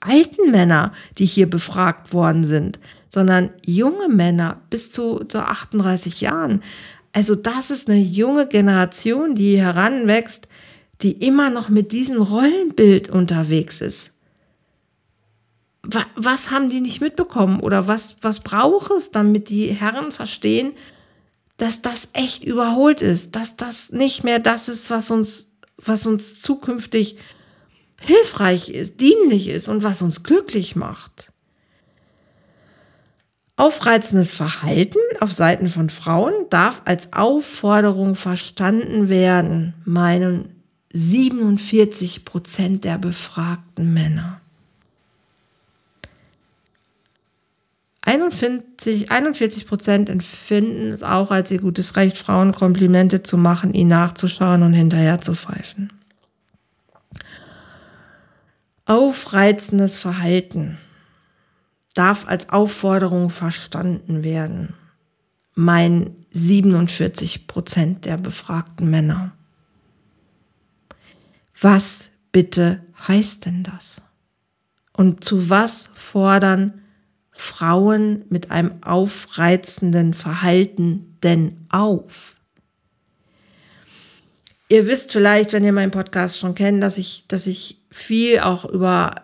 alten 0.00 0.50
Männer, 0.50 0.92
die 1.18 1.26
hier 1.26 1.48
befragt 1.48 2.12
worden 2.12 2.44
sind, 2.44 2.78
sondern 3.08 3.50
junge 3.64 4.08
Männer 4.08 4.60
bis 4.70 4.92
zu, 4.92 5.24
zu 5.24 5.38
38 5.38 6.20
Jahren. 6.20 6.62
Also 7.12 7.34
das 7.34 7.70
ist 7.70 7.88
eine 7.88 7.98
junge 7.98 8.46
Generation, 8.46 9.34
die 9.34 9.60
heranwächst, 9.60 10.48
die 11.02 11.12
immer 11.12 11.50
noch 11.50 11.68
mit 11.68 11.92
diesem 11.92 12.20
Rollenbild 12.20 13.08
unterwegs 13.08 13.80
ist. 13.80 14.14
Was 16.16 16.50
haben 16.50 16.70
die 16.70 16.80
nicht 16.80 17.00
mitbekommen 17.00 17.60
oder 17.60 17.88
was, 17.88 18.16
was 18.20 18.40
braucht 18.40 18.90
es, 18.90 19.10
damit 19.10 19.48
die 19.48 19.68
Herren 19.68 20.12
verstehen, 20.12 20.72
dass 21.56 21.82
das 21.82 22.08
echt 22.12 22.44
überholt 22.44 23.00
ist, 23.00 23.36
dass 23.36 23.56
das 23.56 23.90
nicht 23.90 24.22
mehr 24.22 24.38
das 24.38 24.68
ist, 24.68 24.90
was 24.90 25.10
uns, 25.10 25.52
was 25.76 26.06
uns 26.06 26.40
zukünftig 26.40 27.16
hilfreich 28.00 28.68
ist, 28.68 29.00
dienlich 29.00 29.48
ist 29.48 29.68
und 29.68 29.82
was 29.82 30.02
uns 30.02 30.22
glücklich 30.22 30.76
macht. 30.76 31.32
Aufreizendes 33.56 34.34
Verhalten 34.34 35.00
auf 35.20 35.32
Seiten 35.32 35.66
von 35.66 35.90
Frauen 35.90 36.32
darf 36.48 36.82
als 36.84 37.12
Aufforderung 37.12 38.14
verstanden 38.14 39.08
werden, 39.08 39.74
meinen 39.84 40.62
47 40.92 42.24
Prozent 42.24 42.84
der 42.84 42.98
befragten 42.98 43.92
Männer. 43.92 44.40
41 48.08 49.66
Prozent 49.66 50.08
empfinden 50.08 50.92
es 50.92 51.02
auch 51.02 51.30
als 51.30 51.50
ihr 51.50 51.60
gutes 51.60 51.96
Recht, 51.96 52.16
Frauen 52.16 52.52
Komplimente 52.52 53.22
zu 53.22 53.36
machen, 53.36 53.74
ihnen 53.74 53.90
nachzuschauen 53.90 54.62
und 54.62 54.72
hinterher 54.72 55.20
zu 55.20 55.34
pfeifen. 55.34 55.97
Aufreizendes 58.88 59.98
Verhalten 59.98 60.78
darf 61.92 62.26
als 62.26 62.48
Aufforderung 62.48 63.28
verstanden 63.28 64.24
werden. 64.24 64.72
Mein 65.54 66.16
47 66.30 67.46
Prozent 67.46 68.06
der 68.06 68.16
befragten 68.16 68.88
Männer. 68.88 69.32
Was 71.60 72.08
bitte 72.32 72.82
heißt 73.06 73.44
denn 73.44 73.62
das? 73.62 74.00
Und 74.94 75.22
zu 75.22 75.50
was 75.50 75.90
fordern 75.94 76.80
Frauen 77.30 78.24
mit 78.30 78.50
einem 78.50 78.82
aufreizenden 78.82 80.14
Verhalten 80.14 81.18
denn 81.22 81.66
auf? 81.68 82.36
Ihr 84.70 84.86
wisst 84.86 85.12
vielleicht, 85.12 85.52
wenn 85.52 85.64
ihr 85.64 85.74
meinen 85.74 85.90
Podcast 85.90 86.38
schon 86.38 86.54
kennt, 86.54 86.82
dass 86.82 86.96
ich, 86.96 87.26
dass 87.28 87.46
ich 87.46 87.77
viel 87.90 88.40
auch 88.40 88.64
über 88.64 89.14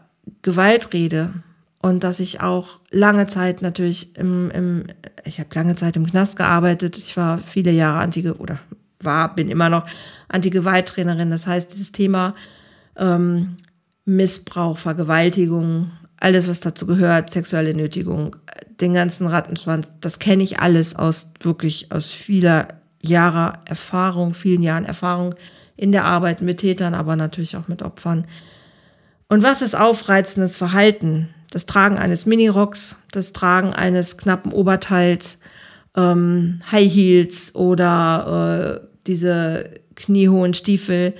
Gewalt 0.42 0.92
rede 0.92 1.32
und 1.80 2.02
dass 2.02 2.20
ich 2.20 2.40
auch 2.40 2.80
lange 2.90 3.26
Zeit 3.26 3.62
natürlich 3.62 4.16
im, 4.16 4.50
im 4.50 4.84
ich 5.24 5.38
habe 5.38 5.50
lange 5.54 5.74
Zeit 5.74 5.96
im 5.96 6.06
Knast 6.06 6.36
gearbeitet. 6.36 6.96
Ich 6.96 7.16
war 7.16 7.38
viele 7.38 7.70
Jahre 7.70 7.98
anti 7.98 8.28
oder 8.30 8.58
war, 9.04 9.34
bin 9.34 9.50
immer 9.50 9.68
noch 9.68 9.86
Anti-Gewalt-Trainerin. 10.28 11.30
Das 11.30 11.46
heißt, 11.46 11.72
dieses 11.72 11.92
Thema 11.92 12.34
ähm, 12.96 13.56
Missbrauch, 14.04 14.78
Vergewaltigung, 14.78 15.90
alles, 16.20 16.48
was 16.48 16.60
dazu 16.60 16.86
gehört, 16.86 17.30
sexuelle 17.30 17.74
Nötigung, 17.74 18.36
den 18.80 18.94
ganzen 18.94 19.26
Rattenschwanz, 19.26 19.88
das 20.00 20.18
kenne 20.18 20.42
ich 20.42 20.60
alles 20.60 20.96
aus 20.96 21.32
wirklich 21.40 21.92
aus 21.92 22.10
vieler 22.10 22.68
Jahre 23.02 23.58
Erfahrung, 23.66 24.32
vielen 24.32 24.62
Jahren 24.62 24.84
Erfahrung 24.84 25.34
in 25.76 25.92
der 25.92 26.04
Arbeit 26.04 26.40
mit 26.40 26.58
Tätern, 26.58 26.94
aber 26.94 27.16
natürlich 27.16 27.56
auch 27.56 27.68
mit 27.68 27.82
Opfern. 27.82 28.26
Und 29.28 29.42
was 29.42 29.62
ist 29.62 29.74
aufreizendes 29.74 30.56
Verhalten? 30.56 31.28
Das 31.50 31.66
Tragen 31.66 31.98
eines 31.98 32.26
Minirocks, 32.26 32.96
das 33.12 33.32
Tragen 33.32 33.72
eines 33.72 34.18
knappen 34.18 34.52
Oberteils, 34.52 35.40
ähm, 35.96 36.60
High 36.70 36.92
Heels 36.92 37.54
oder 37.54 38.82
äh, 38.82 38.88
diese 39.06 39.70
kniehohen 39.94 40.54
Stiefel, 40.54 41.14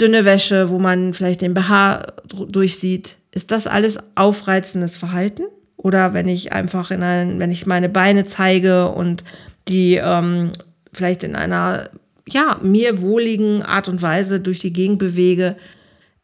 dünne 0.00 0.24
Wäsche, 0.24 0.70
wo 0.70 0.78
man 0.78 1.12
vielleicht 1.14 1.42
den 1.42 1.54
BH 1.54 2.14
durchsieht. 2.48 3.18
Ist 3.30 3.50
das 3.50 3.66
alles 3.66 3.98
aufreizendes 4.14 4.96
Verhalten? 4.96 5.44
Oder 5.76 6.14
wenn 6.14 6.28
ich 6.28 6.52
einfach 6.52 6.90
in 6.90 7.02
ein, 7.02 7.38
wenn 7.38 7.50
ich 7.50 7.66
meine 7.66 7.88
Beine 7.88 8.24
zeige 8.24 8.88
und 8.88 9.24
die 9.68 9.96
ähm, 9.96 10.52
vielleicht 10.92 11.24
in 11.24 11.34
einer, 11.34 11.90
ja, 12.28 12.58
mir 12.62 13.00
wohligen 13.00 13.62
Art 13.62 13.88
und 13.88 14.00
Weise 14.02 14.40
durch 14.40 14.60
die 14.60 14.72
Gegend 14.72 14.98
bewege, 14.98 15.56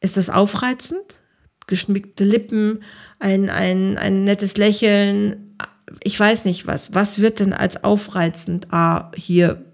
ist 0.00 0.16
das 0.16 0.30
aufreizend? 0.30 1.20
Geschmickte 1.66 2.24
Lippen, 2.24 2.82
ein, 3.18 3.50
ein, 3.50 3.98
ein 3.98 4.24
nettes 4.24 4.56
Lächeln, 4.56 5.56
ich 6.02 6.18
weiß 6.18 6.44
nicht 6.44 6.66
was. 6.66 6.94
Was 6.94 7.18
wird 7.20 7.40
denn 7.40 7.52
als 7.52 7.84
aufreizend 7.84 8.72
A, 8.72 9.10
hier 9.14 9.64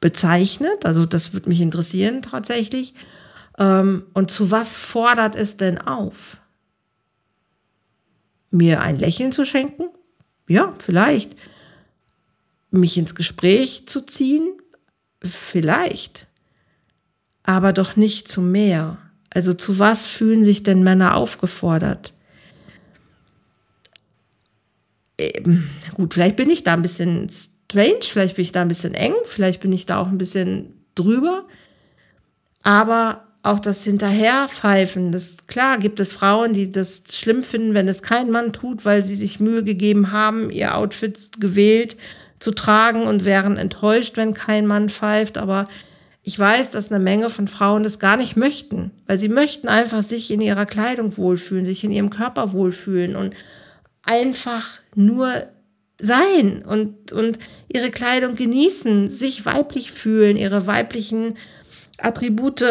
bezeichnet? 0.00 0.84
Also 0.84 1.06
das 1.06 1.32
würde 1.32 1.48
mich 1.48 1.60
interessieren 1.60 2.22
tatsächlich. 2.22 2.94
Ähm, 3.58 4.06
und 4.14 4.30
zu 4.30 4.50
was 4.50 4.76
fordert 4.76 5.36
es 5.36 5.56
denn 5.56 5.78
auf? 5.78 6.38
Mir 8.50 8.80
ein 8.80 8.98
Lächeln 8.98 9.32
zu 9.32 9.44
schenken? 9.44 9.84
Ja, 10.48 10.74
vielleicht 10.78 11.36
mich 12.70 12.96
ins 12.96 13.14
Gespräch 13.14 13.86
zu 13.86 14.04
ziehen? 14.04 14.52
Vielleicht. 15.22 16.26
Aber 17.42 17.72
doch 17.72 17.96
nicht 17.96 18.28
zu 18.28 18.40
mehr. 18.40 18.98
Also 19.34 19.54
zu 19.54 19.78
was 19.78 20.06
fühlen 20.06 20.44
sich 20.44 20.62
denn 20.62 20.82
Männer 20.82 21.16
aufgefordert? 21.16 22.12
Ähm, 25.18 25.68
gut, 25.94 26.14
vielleicht 26.14 26.36
bin 26.36 26.50
ich 26.50 26.64
da 26.64 26.74
ein 26.74 26.82
bisschen 26.82 27.28
strange, 27.30 28.02
vielleicht 28.02 28.36
bin 28.36 28.42
ich 28.42 28.52
da 28.52 28.62
ein 28.62 28.68
bisschen 28.68 28.94
eng, 28.94 29.14
vielleicht 29.24 29.60
bin 29.60 29.72
ich 29.72 29.86
da 29.86 29.98
auch 29.98 30.08
ein 30.08 30.18
bisschen 30.18 30.74
drüber. 30.94 31.46
Aber 32.62 33.24
auch 33.42 33.58
das 33.58 33.82
Hinterherpfeifen, 33.84 35.10
das 35.10 35.46
klar 35.46 35.78
gibt 35.78 35.98
es 35.98 36.12
Frauen, 36.12 36.52
die 36.52 36.70
das 36.70 37.02
schlimm 37.10 37.42
finden, 37.42 37.74
wenn 37.74 37.88
es 37.88 38.02
kein 38.02 38.30
Mann 38.30 38.52
tut, 38.52 38.84
weil 38.84 39.02
sie 39.02 39.16
sich 39.16 39.40
Mühe 39.40 39.64
gegeben 39.64 40.12
haben, 40.12 40.50
ihr 40.50 40.76
Outfit 40.76 41.40
gewählt 41.40 41.96
zu 42.38 42.52
tragen 42.52 43.02
und 43.02 43.24
wären 43.24 43.56
enttäuscht, 43.56 44.16
wenn 44.16 44.34
kein 44.34 44.66
Mann 44.66 44.90
pfeift. 44.90 45.38
Aber 45.38 45.68
ich 46.22 46.38
weiß, 46.38 46.70
dass 46.70 46.92
eine 46.92 47.02
Menge 47.02 47.30
von 47.30 47.48
Frauen 47.48 47.82
das 47.82 47.98
gar 47.98 48.16
nicht 48.16 48.36
möchten, 48.36 48.92
weil 49.06 49.18
sie 49.18 49.28
möchten 49.28 49.68
einfach 49.68 50.02
sich 50.02 50.30
in 50.30 50.40
ihrer 50.40 50.66
Kleidung 50.66 51.16
wohlfühlen, 51.16 51.64
sich 51.64 51.82
in 51.82 51.90
ihrem 51.90 52.10
Körper 52.10 52.52
wohlfühlen 52.52 53.16
und 53.16 53.34
einfach 54.04 54.80
nur 54.94 55.46
sein 56.00 56.64
und, 56.64 57.12
und 57.12 57.38
ihre 57.68 57.90
Kleidung 57.90 58.36
genießen, 58.36 59.08
sich 59.08 59.44
weiblich 59.46 59.90
fühlen, 59.90 60.36
ihre 60.36 60.66
weiblichen 60.66 61.36
Attribute 61.98 62.64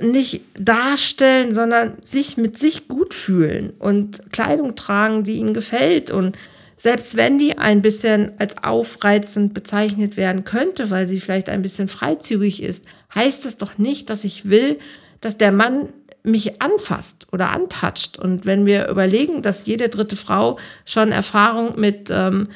nicht 0.00 0.42
darstellen, 0.58 1.52
sondern 1.52 1.94
sich 2.02 2.36
mit 2.36 2.58
sich 2.58 2.88
gut 2.88 3.14
fühlen 3.14 3.70
und 3.78 4.32
Kleidung 4.32 4.76
tragen, 4.76 5.24
die 5.24 5.38
ihnen 5.38 5.54
gefällt. 5.54 6.10
Und 6.10 6.36
selbst 6.78 7.16
wenn 7.16 7.38
die 7.38 7.58
ein 7.58 7.82
bisschen 7.82 8.32
als 8.38 8.62
aufreizend 8.62 9.52
bezeichnet 9.52 10.16
werden 10.16 10.44
könnte, 10.44 10.90
weil 10.90 11.06
sie 11.06 11.18
vielleicht 11.18 11.48
ein 11.48 11.60
bisschen 11.60 11.88
freizügig 11.88 12.62
ist, 12.62 12.86
heißt 13.12 13.44
es 13.46 13.58
doch 13.58 13.78
nicht, 13.78 14.08
dass 14.10 14.22
ich 14.22 14.48
will, 14.48 14.78
dass 15.20 15.36
der 15.36 15.50
Mann 15.50 15.88
mich 16.22 16.62
anfasst 16.62 17.26
oder 17.32 17.50
antatscht. 17.50 18.16
Und 18.16 18.46
wenn 18.46 18.64
wir 18.64 18.88
überlegen, 18.88 19.42
dass 19.42 19.66
jede 19.66 19.88
dritte 19.88 20.14
Frau 20.14 20.58
schon 20.84 21.10
Erfahrung 21.10 21.80
mit 21.80 22.10
ähm, 22.12 22.46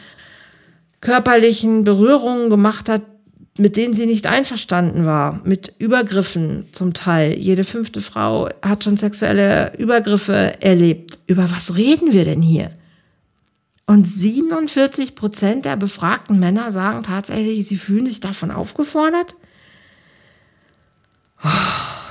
körperlichen 1.00 1.82
Berührungen 1.82 2.48
gemacht 2.48 2.88
hat, 2.88 3.02
mit 3.58 3.76
denen 3.76 3.92
sie 3.92 4.06
nicht 4.06 4.28
einverstanden 4.28 5.04
war, 5.04 5.40
mit 5.44 5.74
Übergriffen 5.78 6.68
zum 6.70 6.94
Teil. 6.94 7.36
Jede 7.36 7.64
fünfte 7.64 8.00
Frau 8.00 8.48
hat 8.62 8.84
schon 8.84 8.96
sexuelle 8.96 9.76
Übergriffe 9.78 10.62
erlebt. 10.62 11.18
Über 11.26 11.50
was 11.50 11.76
reden 11.76 12.12
wir 12.12 12.24
denn 12.24 12.40
hier? 12.40 12.70
Und 13.86 14.06
47 14.06 15.14
Prozent 15.14 15.64
der 15.64 15.76
befragten 15.76 16.38
Männer 16.38 16.72
sagen 16.72 17.02
tatsächlich, 17.02 17.66
sie 17.66 17.76
fühlen 17.76 18.06
sich 18.06 18.20
davon 18.20 18.50
aufgefordert. 18.50 19.34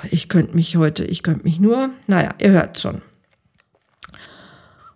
Ich 0.10 0.28
könnte 0.28 0.56
mich 0.56 0.76
heute, 0.76 1.06
ich 1.06 1.24
könnte 1.24 1.44
mich 1.44 1.60
nur, 1.60 1.92
naja, 2.08 2.34
ihr 2.40 2.52
hört 2.52 2.80
schon. 2.80 3.02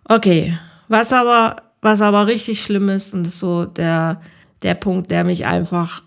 Okay, 0.04 0.58
was 0.88 1.12
aber, 1.12 1.62
was 1.80 2.02
aber 2.02 2.26
richtig 2.26 2.62
schlimm 2.62 2.88
ist, 2.88 3.14
und 3.14 3.26
ist 3.26 3.38
so 3.38 3.64
der, 3.64 4.20
der 4.62 4.74
Punkt, 4.74 5.10
der 5.10 5.24
mich 5.24 5.46
einfach 5.46 6.02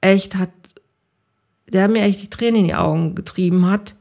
echt 0.00 0.36
hat, 0.36 0.50
der 1.66 1.88
mir 1.88 2.02
echt 2.02 2.22
die 2.22 2.30
Tränen 2.30 2.60
in 2.60 2.66
die 2.66 2.74
Augen 2.74 3.14
getrieben 3.14 3.66
hat. 3.66 3.94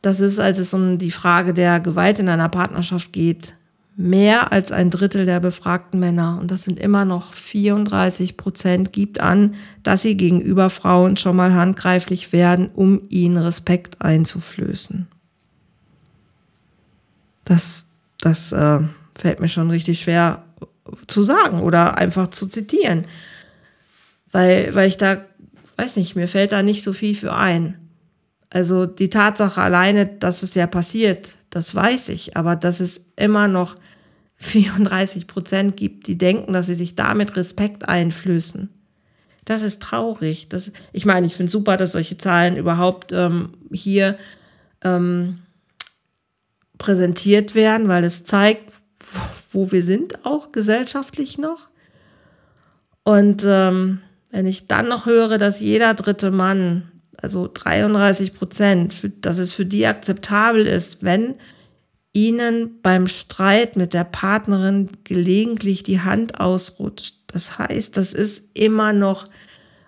Das 0.00 0.20
ist, 0.20 0.38
als 0.38 0.58
es 0.58 0.72
um 0.72 0.98
die 0.98 1.10
Frage 1.10 1.52
der 1.52 1.80
Gewalt 1.80 2.18
in 2.18 2.28
einer 2.28 2.48
Partnerschaft 2.48 3.12
geht, 3.12 3.54
mehr 3.96 4.52
als 4.52 4.72
ein 4.72 4.90
Drittel 4.90 5.26
der 5.26 5.40
befragten 5.40 6.00
Männer, 6.00 6.38
und 6.40 6.50
das 6.50 6.62
sind 6.62 6.78
immer 6.78 7.04
noch 7.04 7.34
34 7.34 8.36
Prozent, 8.36 8.92
gibt 8.92 9.20
an, 9.20 9.54
dass 9.82 10.02
sie 10.02 10.16
gegenüber 10.16 10.70
Frauen 10.70 11.16
schon 11.16 11.36
mal 11.36 11.54
handgreiflich 11.54 12.32
werden, 12.32 12.70
um 12.74 13.02
ihnen 13.08 13.36
Respekt 13.36 14.00
einzuflößen. 14.00 15.06
Das, 17.44 17.86
das 18.20 18.52
äh, 18.52 18.80
fällt 19.16 19.40
mir 19.40 19.48
schon 19.48 19.70
richtig 19.70 20.00
schwer 20.00 20.44
zu 21.06 21.22
sagen 21.22 21.60
oder 21.60 21.98
einfach 21.98 22.28
zu 22.28 22.46
zitieren 22.46 23.04
weil, 24.32 24.74
weil 24.74 24.88
ich 24.88 24.96
da, 24.96 25.24
weiß 25.76 25.96
nicht, 25.96 26.16
mir 26.16 26.26
fällt 26.26 26.52
da 26.52 26.62
nicht 26.62 26.82
so 26.82 26.92
viel 26.92 27.14
für 27.14 27.34
ein. 27.34 27.78
Also 28.50 28.86
die 28.86 29.10
Tatsache 29.10 29.60
alleine, 29.60 30.06
dass 30.06 30.42
es 30.42 30.54
ja 30.54 30.66
passiert, 30.66 31.36
das 31.52 31.74
weiß 31.74 32.08
ich, 32.08 32.36
aber 32.36 32.56
dass 32.56 32.80
es 32.80 33.12
immer 33.14 33.46
noch 33.46 33.76
34 34.36 35.26
Prozent 35.26 35.76
gibt, 35.76 36.06
die 36.06 36.16
denken, 36.16 36.54
dass 36.54 36.66
sie 36.66 36.74
sich 36.74 36.96
damit 36.96 37.36
Respekt 37.36 37.88
einflößen. 37.88 38.70
Das 39.44 39.60
ist 39.60 39.82
traurig. 39.82 40.48
Das, 40.48 40.72
ich 40.92 41.04
meine, 41.04 41.26
ich 41.26 41.34
finde 41.34 41.52
super, 41.52 41.76
dass 41.76 41.92
solche 41.92 42.16
Zahlen 42.16 42.56
überhaupt 42.56 43.12
ähm, 43.12 43.52
hier 43.70 44.16
ähm, 44.82 45.40
präsentiert 46.78 47.54
werden, 47.54 47.86
weil 47.88 48.04
es 48.04 48.24
zeigt, 48.24 48.64
wo 49.50 49.70
wir 49.72 49.84
sind, 49.84 50.24
auch 50.24 50.52
gesellschaftlich 50.52 51.36
noch. 51.36 51.68
Und 53.04 53.44
ähm, 53.46 54.00
wenn 54.30 54.46
ich 54.46 54.68
dann 54.68 54.88
noch 54.88 55.04
höre, 55.04 55.36
dass 55.36 55.60
jeder 55.60 55.92
dritte 55.92 56.30
Mann, 56.30 56.91
also 57.22 57.48
33 57.52 58.34
Prozent, 58.34 59.10
dass 59.20 59.38
es 59.38 59.52
für 59.52 59.64
die 59.64 59.86
akzeptabel 59.86 60.66
ist, 60.66 61.02
wenn 61.02 61.36
ihnen 62.12 62.80
beim 62.82 63.06
Streit 63.06 63.76
mit 63.76 63.94
der 63.94 64.04
Partnerin 64.04 64.90
gelegentlich 65.04 65.82
die 65.82 66.00
Hand 66.00 66.40
ausrutscht. 66.40 67.14
Das 67.28 67.58
heißt, 67.58 67.96
dass 67.96 68.12
es 68.12 68.50
immer 68.54 68.92
noch 68.92 69.28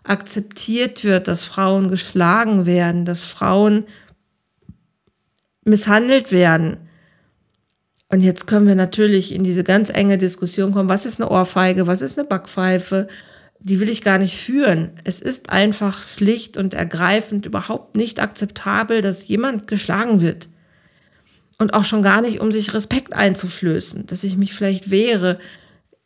akzeptiert 0.05 1.05
wird, 1.05 1.29
dass 1.29 1.44
Frauen 1.44 1.88
geschlagen 1.88 2.66
werden, 2.66 3.05
dass 3.05 3.25
Frauen 3.25 3.85
misshandelt 5.64 6.31
werden. 6.31 6.77
Und 8.11 8.20
jetzt 8.20 8.47
können 8.47 8.66
wir 8.66 8.75
natürlich 8.75 9.35
in 9.35 9.44
diese 9.44 9.64
ganz 9.64 9.90
enge 9.90 10.18
Diskussion 10.18 10.73
kommen, 10.73 10.88
was 10.88 11.07
ist 11.07 11.20
eine 11.20 11.31
Ohrfeige, 11.31 11.87
was 11.87 12.01
ist 12.01 12.18
eine 12.18 12.29
Backpfeife, 12.29 13.09
die 13.61 13.81
will 13.81 13.88
ich 13.88 14.03
gar 14.03 14.19
nicht 14.19 14.37
führen. 14.37 14.93
Es 15.05 15.21
ist 15.21 15.51
einfach 15.51 16.03
schlicht 16.03 16.57
und 16.57 16.75
ergreifend 16.75 17.47
überhaupt 17.47 17.97
nicht 17.97 18.21
akzeptabel, 18.21 19.01
dass 19.01 19.27
jemand 19.27 19.67
geschlagen 19.67 20.21
wird. 20.21 20.49
Und 21.59 21.73
auch 21.73 21.85
schon 21.85 22.03
gar 22.03 22.21
nicht, 22.21 22.40
um 22.40 22.53
sich 22.53 22.75
Respekt 22.75 23.14
einzuflößen, 23.14 24.07
dass 24.07 24.25
ich 24.25 24.37
mich 24.37 24.55
vielleicht 24.55 24.90
wehre. 24.90 25.38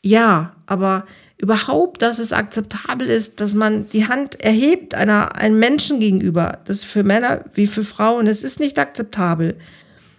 Ja, 0.03 0.57
aber 0.67 1.07
überhaupt, 1.39 2.03
dass 2.03 2.19
es 2.19 2.33
akzeptabel 2.33 3.09
ist, 3.09 3.41
dass 3.41 3.55
man 3.55 3.89
die 3.91 4.07
Hand 4.07 4.41
erhebt 4.41 4.95
einer, 4.95 5.37
einem 5.37 5.59
Menschen 5.59 6.01
gegenüber. 6.01 6.59
Das 6.65 6.79
ist 6.79 6.85
für 6.85 7.03
Männer 7.03 7.45
wie 7.55 7.67
für 7.67 7.85
Frauen. 7.85 8.27
Es 8.27 8.45
ist 8.45 8.61
nicht 8.61 8.79
akzeptabel. 8.79 9.57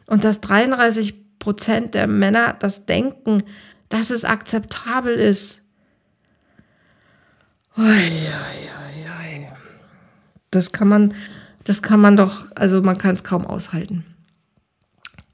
Und 0.08 0.24
dass 0.24 0.42
33 0.42 1.40
Prozent 1.40 1.94
der 1.94 2.08
Männer 2.08 2.56
das 2.60 2.86
denken, 2.86 3.44
dass 3.90 4.10
es 4.10 4.26
akzeptabel 4.26 5.14
ist, 5.14 5.62
das 10.52 10.72
kann 10.72 10.88
man, 10.88 11.14
das 11.64 11.82
kann 11.82 12.00
man 12.00 12.18
doch, 12.18 12.46
also 12.56 12.82
man 12.82 12.98
kann 12.98 13.16
es 13.16 13.24
kaum 13.24 13.46
aushalten. 13.46 14.06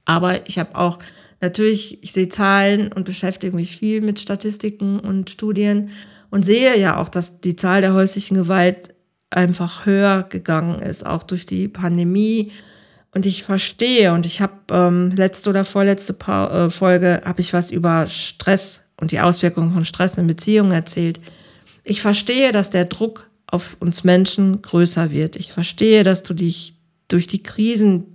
Aber 0.06 0.48
ich 0.48 0.60
habe 0.60 0.76
auch 0.76 1.00
natürlich, 1.42 2.04
ich 2.04 2.12
sehe 2.12 2.30
Zahlen 2.30 2.92
und 2.92 3.06
beschäftige 3.06 3.56
mich 3.56 3.78
viel 3.78 4.02
mit 4.02 4.20
Statistiken 4.20 5.00
und 5.00 5.30
Studien 5.30 5.90
und 6.30 6.44
sehe 6.44 6.78
ja 6.78 6.98
auch, 6.98 7.10
dass 7.10 7.42
die 7.42 7.56
Zahl 7.56 7.82
der 7.82 7.94
häuslichen 7.94 8.38
Gewalt 8.38 8.94
einfach 9.30 9.86
höher 9.86 10.24
gegangen 10.24 10.80
ist, 10.80 11.06
auch 11.06 11.24
durch 11.24 11.46
die 11.46 11.68
Pandemie. 11.68 12.52
Und 13.14 13.26
ich 13.26 13.44
verstehe 13.44 14.14
und 14.14 14.26
ich 14.26 14.42
habe 14.42 14.54
ähm, 14.72 15.12
letzte 15.12 15.50
oder 15.50 15.64
vorletzte 15.64 16.14
pa 16.14 16.66
äh, 16.66 16.70
Folge 16.70 17.22
habe 17.24 17.42
ich 17.42 17.54
was 17.54 17.72
über 17.72 18.08
Stress 18.08 18.84
und 19.00 19.12
die 19.12 19.22
Auswirkungen 19.22 19.72
von 19.72 19.86
Stress 19.86 20.18
in 20.18 20.28
Beziehungen 20.28 20.72
erzählt. 20.72 21.20
Ich 21.88 22.02
verstehe, 22.02 22.52
dass 22.52 22.72
der 22.72 22.86
Druck 22.86 23.30
auf 23.48 23.78
uns 23.80 24.04
Menschen 24.04 24.62
größer 24.64 25.12
wird. 25.12 25.36
Ich 25.36 25.54
verstehe, 25.54 26.04
dass 26.04 26.24
du 26.24 26.34
dich 26.34 26.74
durch 27.08 27.28
die 27.28 27.44
Krisen, 27.44 28.06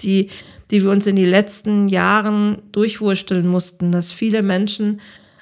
die, 0.00 0.30
die 0.70 0.82
wir 0.84 0.90
uns 0.90 1.08
in 1.08 1.16
den 1.16 1.28
letzten 1.28 1.88
Jahren 1.88 2.62
durchwursteln 2.70 3.46
mussten, 3.48 3.90
dass 3.90 4.12
viele 4.12 4.42
Menschen 4.42 5.00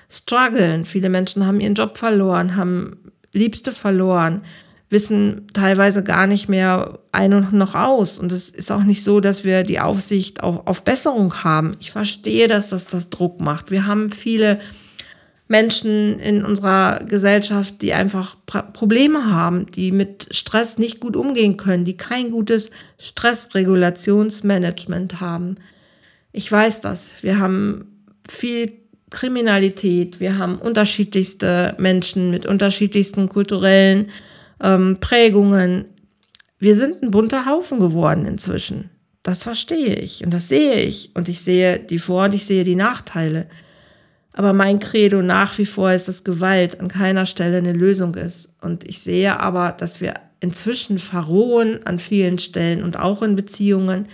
strugglen. 0.08 0.86
Viele 0.86 1.10
Menschen 1.10 1.46
haben 1.46 1.60
ihren 1.60 1.74
Job 1.74 1.98
verloren, 1.98 2.56
haben 2.56 2.96
Liebste 3.34 3.70
verloren, 3.70 4.42
wissen 4.88 5.48
teilweise 5.52 6.02
gar 6.02 6.26
nicht 6.26 6.48
mehr 6.48 7.00
ein 7.12 7.34
und 7.34 7.52
noch 7.52 7.74
aus. 7.74 8.18
Und 8.18 8.32
es 8.32 8.48
ist 8.48 8.72
auch 8.72 8.84
nicht 8.84 9.04
so, 9.04 9.20
dass 9.20 9.44
wir 9.44 9.62
die 9.62 9.80
Aufsicht 9.80 10.42
auf, 10.42 10.66
auf 10.66 10.84
Besserung 10.84 11.34
haben. 11.44 11.72
Ich 11.80 11.90
verstehe, 11.90 12.48
dass 12.48 12.70
das 12.70 12.86
das 12.86 13.10
Druck 13.10 13.42
macht. 13.42 13.70
Wir 13.70 13.86
haben 13.86 14.10
viele 14.10 14.60
Menschen 15.46 16.18
in 16.20 16.42
unserer 16.44 17.04
Gesellschaft, 17.04 17.82
die 17.82 17.92
einfach 17.92 18.34
Probleme 18.46 19.30
haben, 19.30 19.66
die 19.66 19.92
mit 19.92 20.28
Stress 20.30 20.78
nicht 20.78 21.00
gut 21.00 21.16
umgehen 21.16 21.58
können, 21.58 21.84
die 21.84 21.98
kein 21.98 22.30
gutes 22.30 22.70
Stressregulationsmanagement 22.98 25.20
haben. 25.20 25.56
Ich 26.32 26.50
weiß 26.50 26.80
das. 26.80 27.22
Wir 27.22 27.38
haben 27.38 27.94
viel 28.28 28.72
Kriminalität, 29.10 30.18
wir 30.18 30.38
haben 30.38 30.58
unterschiedlichste 30.58 31.74
Menschen 31.78 32.30
mit 32.30 32.46
unterschiedlichsten 32.46 33.28
kulturellen 33.28 34.08
ähm, 34.62 34.96
Prägungen. 35.00 35.84
Wir 36.58 36.76
sind 36.76 37.02
ein 37.02 37.10
bunter 37.10 37.44
Haufen 37.46 37.80
geworden 37.80 38.24
inzwischen. 38.24 38.88
Das 39.22 39.42
verstehe 39.42 39.96
ich 39.96 40.24
und 40.24 40.32
das 40.34 40.48
sehe 40.48 40.76
ich 40.76 41.10
und 41.14 41.28
ich 41.28 41.40
sehe 41.40 41.78
die 41.78 41.98
Vor- 41.98 42.24
und 42.24 42.34
ich 42.34 42.46
sehe 42.46 42.64
die 42.64 42.76
Nachteile. 42.76 43.46
Aber 44.36 44.52
mein 44.52 44.80
Credo 44.80 45.22
nach 45.22 45.56
wie 45.58 45.66
vor 45.66 45.92
ist, 45.92 46.08
dass 46.08 46.24
Gewalt 46.24 46.80
an 46.80 46.88
keiner 46.88 47.24
Stelle 47.24 47.58
eine 47.58 47.72
Lösung 47.72 48.16
ist. 48.16 48.56
Und 48.60 48.86
ich 48.86 49.00
sehe 49.00 49.38
aber, 49.38 49.70
dass 49.70 50.00
wir 50.00 50.14
inzwischen 50.40 50.98
verrohen 50.98 51.86
an 51.86 52.00
vielen 52.00 52.40
Stellen 52.40 52.82
und 52.82 52.98
auch 52.98 53.22
in 53.22 53.36
Beziehungen. 53.36 54.08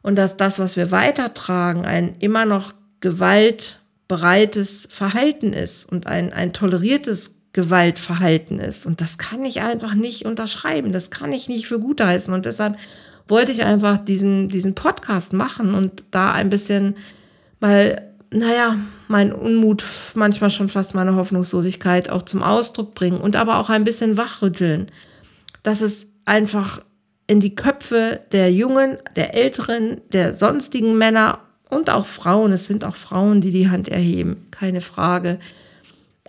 Und 0.00 0.16
dass 0.16 0.38
das, 0.38 0.58
was 0.58 0.76
wir 0.76 0.90
weitertragen, 0.90 1.84
ein 1.84 2.16
immer 2.20 2.46
noch 2.46 2.72
gewaltbereites 3.00 4.88
Verhalten 4.90 5.52
ist 5.52 5.84
und 5.92 6.06
ein, 6.06 6.32
ein 6.32 6.54
toleriertes 6.54 7.42
Gewaltverhalten 7.52 8.58
ist. 8.58 8.86
Und 8.86 9.02
das 9.02 9.18
kann 9.18 9.44
ich 9.44 9.60
einfach 9.60 9.94
nicht 9.94 10.24
unterschreiben. 10.24 10.90
Das 10.90 11.10
kann 11.10 11.32
ich 11.32 11.50
nicht 11.50 11.68
für 11.68 11.78
gut 11.78 12.00
heißen. 12.00 12.32
Und 12.32 12.46
deshalb 12.46 12.76
wollte 13.28 13.52
ich 13.52 13.62
einfach 13.64 13.98
diesen, 13.98 14.48
diesen 14.48 14.74
Podcast 14.74 15.34
machen 15.34 15.74
und 15.74 16.04
da 16.10 16.32
ein 16.32 16.48
bisschen 16.48 16.96
mal 17.60 18.13
naja, 18.34 18.78
mein 19.08 19.32
Unmut, 19.32 19.84
manchmal 20.14 20.50
schon 20.50 20.68
fast 20.68 20.94
meine 20.94 21.14
Hoffnungslosigkeit 21.14 22.10
auch 22.10 22.22
zum 22.22 22.42
Ausdruck 22.42 22.94
bringen 22.94 23.20
und 23.20 23.36
aber 23.36 23.58
auch 23.58 23.70
ein 23.70 23.84
bisschen 23.84 24.16
wachrütteln, 24.16 24.88
dass 25.62 25.80
es 25.80 26.08
einfach 26.24 26.80
in 27.26 27.40
die 27.40 27.54
Köpfe 27.54 28.20
der 28.32 28.52
Jungen, 28.52 28.98
der 29.16 29.34
Älteren, 29.34 30.00
der 30.12 30.34
sonstigen 30.34 30.98
Männer 30.98 31.38
und 31.70 31.90
auch 31.90 32.06
Frauen. 32.06 32.52
Es 32.52 32.66
sind 32.66 32.84
auch 32.84 32.96
Frauen, 32.96 33.40
die 33.40 33.50
die 33.50 33.70
Hand 33.70 33.88
erheben, 33.88 34.46
keine 34.50 34.80
Frage. 34.80 35.38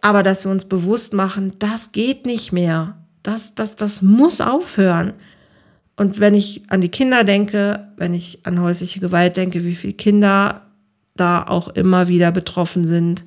Aber 0.02 0.22
dass 0.24 0.46
wir 0.46 0.52
uns 0.52 0.66
bewusst 0.66 1.14
machen, 1.14 1.54
das 1.60 1.92
geht 1.92 2.26
nicht 2.26 2.54
mehr. 2.54 2.98
Das, 3.24 3.56
das, 3.56 3.76
das 3.76 4.02
muss 4.02 4.40
aufhören. 4.42 5.14
Und 5.98 6.20
wenn 6.20 6.36
ich 6.36 6.64
an 6.70 6.82
die 6.82 6.90
Kinder 6.90 7.24
denke, 7.24 7.88
wenn 7.98 8.14
ich 8.14 8.40
an 8.44 8.62
häusliche 8.62 9.00
Gewalt 9.00 9.38
denke, 9.38 9.64
wie 9.64 9.76
viele 9.76 9.94
Kinder 9.94 10.65
da 11.16 11.44
auch 11.44 11.70
immer 11.70 12.08
wieder 12.08 12.32
betroffen 12.32 12.86
sind, 12.86 13.24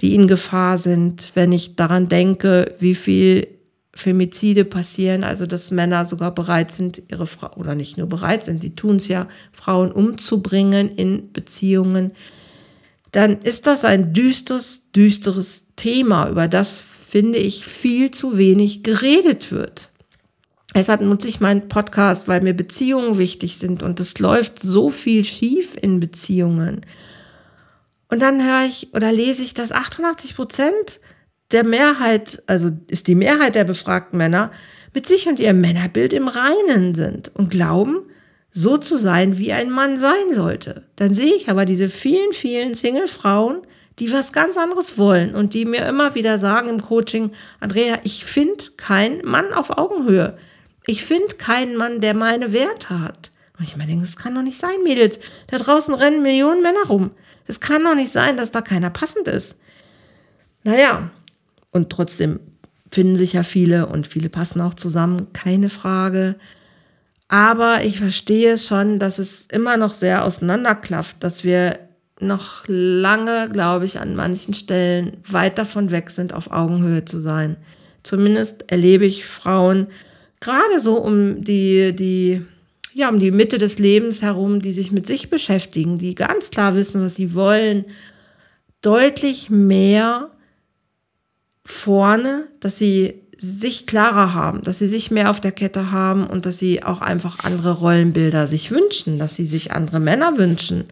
die 0.00 0.14
in 0.14 0.26
Gefahr 0.26 0.78
sind, 0.78 1.32
wenn 1.34 1.52
ich 1.52 1.76
daran 1.76 2.08
denke, 2.08 2.74
wie 2.78 2.94
viel 2.94 3.46
Femizide 3.94 4.64
passieren, 4.64 5.24
also 5.24 5.46
dass 5.46 5.70
Männer 5.70 6.04
sogar 6.04 6.34
bereit 6.34 6.72
sind, 6.72 7.02
ihre 7.08 7.26
Frau, 7.26 7.54
oder 7.56 7.74
nicht 7.74 7.98
nur 7.98 8.08
bereit 8.08 8.44
sind, 8.44 8.62
sie 8.62 8.74
tun 8.74 8.96
es 8.96 9.08
ja, 9.08 9.26
Frauen 9.52 9.92
umzubringen 9.92 10.88
in 10.88 11.32
Beziehungen, 11.32 12.12
dann 13.12 13.40
ist 13.42 13.66
das 13.66 13.84
ein 13.84 14.12
düsteres, 14.12 14.90
düsteres 14.92 15.66
Thema, 15.76 16.28
über 16.28 16.48
das, 16.48 16.78
finde 16.78 17.38
ich, 17.38 17.64
viel 17.64 18.10
zu 18.10 18.38
wenig 18.38 18.82
geredet 18.82 19.50
wird. 19.50 19.90
Deshalb 20.74 21.00
nutze 21.00 21.26
ich 21.26 21.40
meinen 21.40 21.66
Podcast, 21.68 22.28
weil 22.28 22.42
mir 22.42 22.54
Beziehungen 22.54 23.18
wichtig 23.18 23.58
sind 23.58 23.82
und 23.82 23.98
es 23.98 24.18
läuft 24.20 24.60
so 24.60 24.88
viel 24.88 25.24
schief 25.24 25.76
in 25.80 25.98
Beziehungen. 25.98 26.82
Und 28.10 28.20
dann 28.20 28.44
höre 28.44 28.66
ich 28.66 28.92
oder 28.94 29.12
lese 29.12 29.42
ich, 29.42 29.54
dass 29.54 29.72
88 29.72 30.34
Prozent 30.34 31.00
der 31.52 31.64
Mehrheit, 31.64 32.42
also 32.46 32.70
ist 32.88 33.06
die 33.06 33.14
Mehrheit 33.14 33.54
der 33.54 33.64
befragten 33.64 34.18
Männer, 34.18 34.50
mit 34.92 35.06
sich 35.06 35.28
und 35.28 35.38
ihrem 35.38 35.60
Männerbild 35.60 36.12
im 36.12 36.28
Reinen 36.28 36.94
sind 36.94 37.34
und 37.34 37.50
glauben, 37.50 38.02
so 38.50 38.76
zu 38.78 38.96
sein, 38.96 39.38
wie 39.38 39.52
ein 39.52 39.70
Mann 39.70 39.96
sein 39.96 40.34
sollte. 40.34 40.84
Dann 40.96 41.14
sehe 41.14 41.34
ich 41.34 41.48
aber 41.48 41.64
diese 41.64 41.88
vielen, 41.88 42.32
vielen 42.32 42.74
Single-Frauen, 42.74 43.62
die 44.00 44.12
was 44.12 44.32
ganz 44.32 44.56
anderes 44.56 44.98
wollen 44.98 45.36
und 45.36 45.54
die 45.54 45.64
mir 45.64 45.86
immer 45.86 46.16
wieder 46.16 46.38
sagen 46.38 46.68
im 46.68 46.82
Coaching, 46.82 47.30
Andrea, 47.60 47.98
ich 48.02 48.24
finde 48.24 48.64
keinen 48.76 49.24
Mann 49.24 49.52
auf 49.52 49.78
Augenhöhe. 49.78 50.36
Ich 50.86 51.04
finde 51.04 51.36
keinen 51.36 51.76
Mann, 51.76 52.00
der 52.00 52.14
meine 52.14 52.52
Werte 52.52 53.00
hat. 53.00 53.30
Und 53.58 53.64
ich 53.64 53.76
meine, 53.76 53.96
das 54.00 54.16
kann 54.16 54.34
doch 54.34 54.42
nicht 54.42 54.58
sein, 54.58 54.82
Mädels. 54.82 55.20
Da 55.48 55.58
draußen 55.58 55.94
rennen 55.94 56.22
Millionen 56.22 56.62
Männer 56.62 56.86
rum. 56.88 57.10
Es 57.50 57.60
kann 57.60 57.82
doch 57.82 57.94
nicht 57.94 58.12
sein, 58.12 58.36
dass 58.36 58.52
da 58.52 58.60
keiner 58.60 58.90
passend 58.90 59.28
ist. 59.28 59.56
Naja, 60.62 61.10
und 61.72 61.90
trotzdem 61.90 62.38
finden 62.90 63.16
sich 63.16 63.32
ja 63.32 63.42
viele 63.42 63.86
und 63.86 64.06
viele 64.06 64.28
passen 64.28 64.60
auch 64.60 64.74
zusammen, 64.74 65.32
keine 65.32 65.68
Frage. 65.68 66.36
Aber 67.28 67.84
ich 67.84 67.98
verstehe 67.98 68.56
schon, 68.56 68.98
dass 68.98 69.18
es 69.18 69.46
immer 69.50 69.76
noch 69.76 69.94
sehr 69.94 70.24
auseinanderklafft, 70.24 71.22
dass 71.22 71.44
wir 71.44 71.78
noch 72.20 72.64
lange, 72.66 73.48
glaube 73.50 73.84
ich, 73.84 73.98
an 73.98 74.14
manchen 74.14 74.54
Stellen 74.54 75.16
weit 75.22 75.58
davon 75.58 75.90
weg 75.90 76.10
sind, 76.10 76.32
auf 76.32 76.50
Augenhöhe 76.50 77.04
zu 77.04 77.20
sein. 77.20 77.56
Zumindest 78.02 78.70
erlebe 78.70 79.06
ich 79.06 79.24
Frauen 79.24 79.88
gerade 80.40 80.78
so 80.78 80.96
um 80.98 81.42
die, 81.42 81.94
die, 81.94 82.42
ja, 82.92 83.08
um 83.08 83.18
die 83.18 83.30
Mitte 83.30 83.58
des 83.58 83.78
Lebens 83.78 84.22
herum, 84.22 84.60
die 84.60 84.72
sich 84.72 84.92
mit 84.92 85.06
sich 85.06 85.30
beschäftigen, 85.30 85.98
die 85.98 86.14
ganz 86.14 86.50
klar 86.50 86.74
wissen, 86.74 87.02
was 87.02 87.14
sie 87.14 87.34
wollen, 87.34 87.84
deutlich 88.82 89.50
mehr 89.50 90.30
vorne, 91.64 92.48
dass 92.60 92.78
sie 92.78 93.14
sich 93.36 93.86
klarer 93.86 94.34
haben, 94.34 94.62
dass 94.62 94.78
sie 94.78 94.86
sich 94.86 95.10
mehr 95.10 95.30
auf 95.30 95.40
der 95.40 95.52
Kette 95.52 95.90
haben 95.90 96.26
und 96.26 96.44
dass 96.44 96.58
sie 96.58 96.82
auch 96.82 97.00
einfach 97.00 97.44
andere 97.44 97.72
Rollenbilder 97.72 98.46
sich 98.46 98.70
wünschen, 98.70 99.18
dass 99.18 99.34
sie 99.34 99.46
sich 99.46 99.72
andere 99.72 100.00
Männer 100.00 100.36
wünschen. 100.36 100.84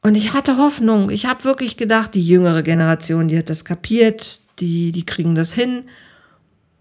Und 0.00 0.16
ich 0.16 0.32
hatte 0.32 0.56
Hoffnung. 0.56 1.10
Ich 1.10 1.26
habe 1.26 1.44
wirklich 1.44 1.76
gedacht, 1.76 2.14
die 2.14 2.26
jüngere 2.26 2.62
Generation, 2.62 3.28
die 3.28 3.36
hat 3.36 3.50
das 3.50 3.64
kapiert, 3.64 4.40
die, 4.60 4.92
die 4.92 5.04
kriegen 5.04 5.34
das 5.34 5.52
hin. 5.52 5.84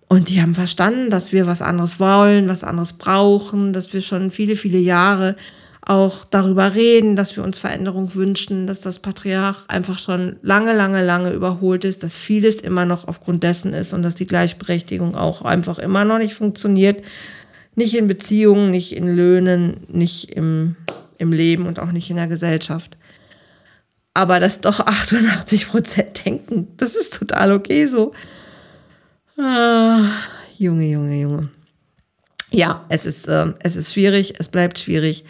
Und 0.10 0.30
die 0.30 0.41
haben 0.41 0.56
verstanden, 0.56 1.10
dass 1.10 1.34
wir 1.34 1.48
was 1.48 1.62
anderes 1.62 2.00
wollen, 2.00 2.48
was 2.48 2.63
anderes 2.63 2.93
brauchen, 2.93 3.74
dass 3.74 3.93
wir 3.93 4.02
schon 4.02 4.32
viele, 4.32 4.56
viele 4.56 4.78
Jahre 4.78 5.36
auch 5.82 6.26
darüber 6.26 6.76
reden, 6.76 7.15
dass 7.15 7.36
wir 7.38 7.43
uns 7.43 7.60
Veränderung 7.60 8.13
wünschen, 8.13 8.67
dass 8.67 8.82
das 8.82 9.00
Patriarch 9.00 9.63
einfach 9.70 10.00
schon 10.00 10.36
lange, 10.41 10.74
lange, 10.74 11.04
lange 11.04 11.32
überholt 11.32 11.86
ist, 11.86 12.04
dass 12.04 12.15
vieles 12.15 12.62
immer 12.62 12.86
noch 12.86 13.08
aufgrund 13.08 13.43
dessen 13.43 13.74
ist 13.74 13.93
und 13.93 14.02
dass 14.02 14.15
die 14.15 14.28
Gleichberechtigung 14.28 15.15
auch 15.15 15.43
einfach 15.43 15.78
immer 15.78 16.04
noch 16.04 16.17
nicht 16.17 16.34
funktioniert. 16.34 17.04
Nicht 17.76 17.96
in 17.96 18.08
Beziehungen, 18.08 18.72
nicht 18.72 18.96
in 18.96 19.15
Löhnen, 19.15 19.86
nicht 19.88 20.32
im, 20.32 20.76
im 21.17 21.32
Leben 21.32 21.67
und 21.67 21.80
auch 21.80 21.91
nicht 21.91 22.10
in 22.10 22.17
der 22.17 22.28
Gesellschaft. 22.28 22.98
Aber 24.13 24.39
dass 24.39 24.60
doch 24.62 24.80
88 24.86 25.70
Prozent 25.70 26.26
denken, 26.26 26.67
das 26.78 26.96
ist 26.96 27.17
total 27.17 27.54
okay 27.54 27.86
so. 27.86 28.13
Ah, 29.38 30.10
Junge, 30.58 30.86
Junge, 30.89 31.21
Junge. 31.21 31.50
Ja, 32.50 32.86
es 32.89 33.06
ist, 33.06 33.28
äh, 33.28 33.54
es 33.60 33.76
ist 33.76 33.93
schwierig, 33.93 34.36
es 34.39 34.47
bleibt 34.47 34.80
schwierig. 34.80 35.26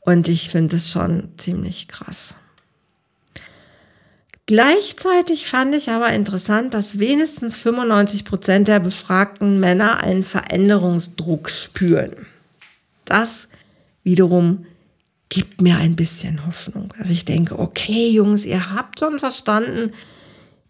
Und 0.00 0.28
ich 0.28 0.50
finde 0.50 0.76
es 0.76 0.90
schon 0.90 1.30
ziemlich 1.38 1.88
krass. 1.88 2.36
Gleichzeitig 4.46 5.46
fand 5.46 5.74
ich 5.74 5.88
aber 5.88 6.12
interessant, 6.12 6.74
dass 6.74 6.98
wenigstens 6.98 7.56
95 7.56 8.26
Prozent 8.26 8.68
der 8.68 8.78
befragten 8.78 9.58
Männer 9.58 10.02
einen 10.02 10.22
Veränderungsdruck 10.22 11.48
spüren. 11.48 12.26
Das 13.06 13.48
wiederum 14.02 14.66
gibt 15.30 15.62
mir 15.62 15.78
ein 15.78 15.96
bisschen 15.96 16.46
Hoffnung. 16.46 16.92
Also 16.98 17.12
ich 17.12 17.24
denke, 17.24 17.58
okay, 17.58 18.10
Jungs, 18.10 18.44
ihr 18.44 18.74
habt 18.74 19.00
schon 19.00 19.18
verstanden, 19.18 19.94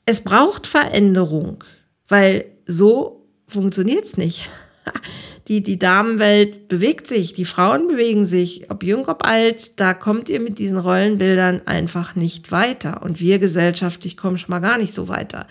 es 0.07 0.23
braucht 0.23 0.69
Veränderung, 0.69 1.65
weil 2.09 2.47
so 2.67 3.27
funktioniert 3.49 4.05
es 4.05 4.17
nicht. 4.17 4.49
die, 5.49 5.63
die 5.63 5.79
Damenwelt 5.79 6.69
bewegt 6.69 7.07
sich, 7.07 7.35
die 7.35 7.45
Frauen 7.45 7.89
bewegen 7.89 8.27
sich, 8.27 8.71
ob 8.71 8.83
jung, 8.83 9.07
ob 9.07 9.27
alt, 9.27 9.79
da 9.81 9.95
kommt 9.95 10.29
ihr 10.29 10.41
mit 10.41 10.59
diesen 10.59 10.79
Rollenbildern 10.79 11.67
einfach 11.67 12.15
nicht 12.15 12.53
weiter. 12.53 13.03
Und 13.03 13.21
wir 13.21 13.39
gesellschaftlich 13.39 14.17
kommen 14.17 14.39
schon 14.39 14.51
mal 14.51 14.61
gar 14.61 14.79
nicht 14.79 14.93
so 14.93 15.09
weiter. 15.09 15.47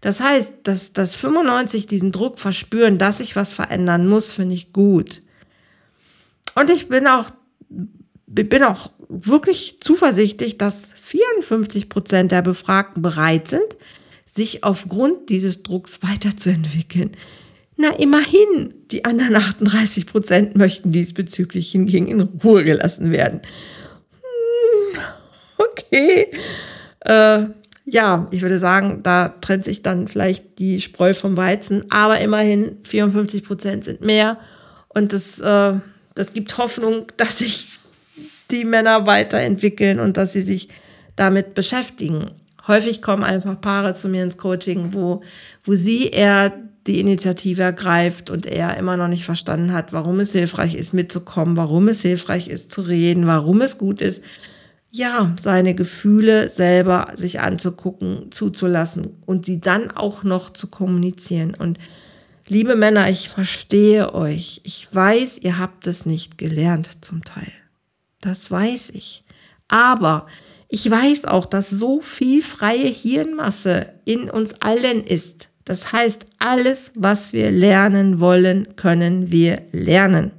Das 0.00 0.20
heißt, 0.20 0.52
dass, 0.64 0.92
dass 0.92 1.16
95 1.16 1.86
diesen 1.86 2.12
Druck 2.12 2.38
verspüren, 2.38 2.98
dass 2.98 3.18
sich 3.18 3.36
was 3.36 3.54
verändern 3.54 4.06
muss, 4.06 4.32
finde 4.32 4.54
ich 4.54 4.72
gut. 4.72 5.22
Und 6.54 6.70
ich 6.70 6.88
bin 6.88 7.06
auch, 7.06 7.30
bin 8.26 8.62
auch 8.62 8.90
wirklich 9.08 9.80
zuversichtlich, 9.80 10.58
dass 10.58 10.92
54 10.94 11.88
Prozent 11.88 12.32
der 12.32 12.42
Befragten 12.42 13.02
bereit 13.02 13.48
sind, 13.48 13.76
sich 14.34 14.64
aufgrund 14.64 15.28
dieses 15.28 15.62
Drucks 15.62 16.02
weiterzuentwickeln. 16.02 17.12
Na, 17.76 17.90
immerhin, 17.90 18.74
die 18.90 19.04
anderen 19.04 19.34
38 19.34 20.06
Prozent 20.06 20.56
möchten 20.56 20.90
diesbezüglich 20.90 21.72
hingegen 21.72 22.06
in 22.06 22.20
Ruhe 22.20 22.64
gelassen 22.64 23.10
werden. 23.10 23.42
Hm, 24.20 25.00
okay. 25.58 26.30
Äh, 27.00 27.46
ja, 27.86 28.28
ich 28.30 28.42
würde 28.42 28.58
sagen, 28.58 29.00
da 29.02 29.28
trennt 29.28 29.64
sich 29.64 29.82
dann 29.82 30.08
vielleicht 30.08 30.58
die 30.58 30.80
Spreu 30.80 31.14
vom 31.14 31.36
Weizen, 31.36 31.90
aber 31.90 32.20
immerhin 32.20 32.78
54 32.84 33.44
Prozent 33.44 33.84
sind 33.84 34.00
mehr. 34.00 34.38
Und 34.88 35.12
das, 35.12 35.40
äh, 35.40 35.74
das 36.14 36.32
gibt 36.32 36.56
Hoffnung, 36.58 37.06
dass 37.16 37.38
sich 37.38 37.68
die 38.50 38.64
Männer 38.64 39.06
weiterentwickeln 39.06 40.00
und 40.00 40.16
dass 40.16 40.32
sie 40.32 40.42
sich 40.42 40.68
damit 41.16 41.54
beschäftigen. 41.54 42.30
Häufig 42.66 43.02
kommen 43.02 43.24
einfach 43.24 43.60
Paare 43.60 43.92
zu 43.92 44.08
mir 44.08 44.22
ins 44.22 44.38
Coaching, 44.38 44.94
wo, 44.94 45.22
wo 45.64 45.74
sie 45.74 46.08
eher 46.08 46.52
die 46.86 47.00
Initiative 47.00 47.62
ergreift 47.62 48.30
und 48.30 48.46
er 48.46 48.76
immer 48.76 48.96
noch 48.96 49.08
nicht 49.08 49.24
verstanden 49.24 49.72
hat, 49.72 49.92
warum 49.92 50.20
es 50.20 50.32
hilfreich 50.32 50.74
ist, 50.74 50.92
mitzukommen, 50.92 51.56
warum 51.56 51.88
es 51.88 52.02
hilfreich 52.02 52.48
ist, 52.48 52.72
zu 52.72 52.82
reden, 52.82 53.26
warum 53.26 53.62
es 53.62 53.78
gut 53.78 54.00
ist, 54.00 54.22
ja, 54.90 55.34
seine 55.40 55.74
Gefühle 55.74 56.48
selber 56.48 57.12
sich 57.16 57.40
anzugucken, 57.40 58.30
zuzulassen 58.30 59.16
und 59.26 59.44
sie 59.44 59.60
dann 59.60 59.90
auch 59.90 60.22
noch 60.22 60.50
zu 60.52 60.68
kommunizieren. 60.68 61.54
Und 61.54 61.78
liebe 62.46 62.76
Männer, 62.76 63.10
ich 63.10 63.28
verstehe 63.28 64.14
euch. 64.14 64.60
Ich 64.62 64.94
weiß, 64.94 65.38
ihr 65.38 65.58
habt 65.58 65.88
es 65.88 66.06
nicht 66.06 66.38
gelernt 66.38 67.04
zum 67.04 67.24
Teil. 67.24 67.50
Das 68.20 68.48
weiß 68.52 68.90
ich. 68.90 69.24
Aber 69.66 70.28
ich 70.74 70.90
weiß 70.90 71.24
auch, 71.24 71.46
dass 71.46 71.70
so 71.70 72.00
viel 72.00 72.42
freie 72.42 72.88
Hirnmasse 72.88 73.86
in 74.04 74.28
uns 74.28 74.60
allen 74.60 75.04
ist 75.04 75.48
das 75.64 75.92
heißt, 75.92 76.26
alles, 76.38 76.92
was 76.94 77.32
wir 77.32 77.50
lernen 77.50 78.20
wollen, 78.20 78.76
können 78.76 79.30
wir 79.30 79.62
lernen. 79.72 80.30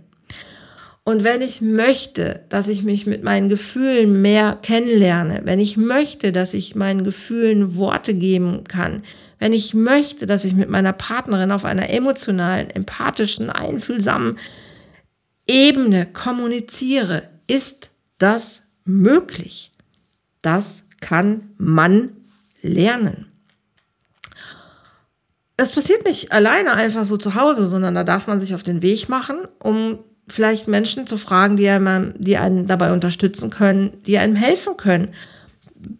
Und 1.04 1.24
wenn 1.24 1.42
ich 1.42 1.62
möchte, 1.62 2.42
dass 2.50 2.68
ich 2.68 2.84
mich 2.84 3.06
mit 3.06 3.24
meinen 3.24 3.48
Gefühlen 3.48 4.22
mehr 4.22 4.58
kennenlerne, 4.62 5.42
wenn 5.44 5.60
ich 5.60 5.78
möchte, 5.78 6.32
dass 6.32 6.54
ich 6.54 6.76
meinen 6.76 7.04
Gefühlen 7.04 7.76
Worte 7.76 8.14
geben 8.14 8.64
kann, 8.64 9.04
wenn 9.38 9.54
ich 9.54 9.74
möchte, 9.74 10.26
dass 10.26 10.46
ich 10.46 10.56
mit 10.56 10.70
meiner 10.70 10.94
Partnerin 10.94 11.52
auf 11.52 11.66
einer 11.66 11.90
emotionalen, 11.90 12.70
empathischen, 12.70 13.50
einfühlsamen 13.50 14.40
Ebene 15.48 16.08
kommuniziere, 16.08 17.24
ist 17.46 17.92
das 18.18 18.64
möglich. 18.84 19.75
Das 20.46 20.84
kann 21.02 21.50
man 21.58 22.12
lernen. 22.62 23.26
Das 25.58 25.72
passiert 25.72 26.06
nicht 26.06 26.32
alleine 26.32 26.74
einfach 26.74 27.04
so 27.04 27.18
zu 27.18 27.34
Hause, 27.34 27.66
sondern 27.66 27.96
da 27.96 28.04
darf 28.04 28.28
man 28.28 28.40
sich 28.40 28.54
auf 28.54 28.62
den 28.62 28.84
Weg 28.84 29.10
machen, 29.10 29.38
um 29.58 30.00
vielleicht 30.28 30.68
Menschen 30.68 31.08
zu 31.08 31.18
fragen, 31.18 31.58
die 31.58 31.68
einem, 31.68 32.14
die 32.20 32.38
einen 32.38 32.68
dabei 32.68 32.92
unterstützen 32.92 33.50
können, 33.50 34.04
die 34.06 34.20
einem 34.20 34.36
helfen 34.36 34.78
können. 34.78 35.16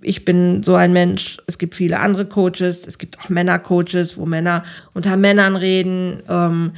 Ich 0.02 0.26
bin 0.26 0.62
so 0.62 0.76
ein 0.76 0.94
Mensch. 0.94 1.38
Es 1.48 1.58
gibt 1.58 1.74
viele 1.74 2.00
andere 2.00 2.28
Coaches. 2.28 2.86
Es 2.86 3.00
gibt 3.00 3.18
auch 3.20 3.30
Männercoaches, 3.30 4.16
wo 4.16 4.28
Männer 4.28 4.64
unter 4.94 5.18
Männern 5.18 5.56
reden. 5.56 6.22
Ähm, 6.30 6.74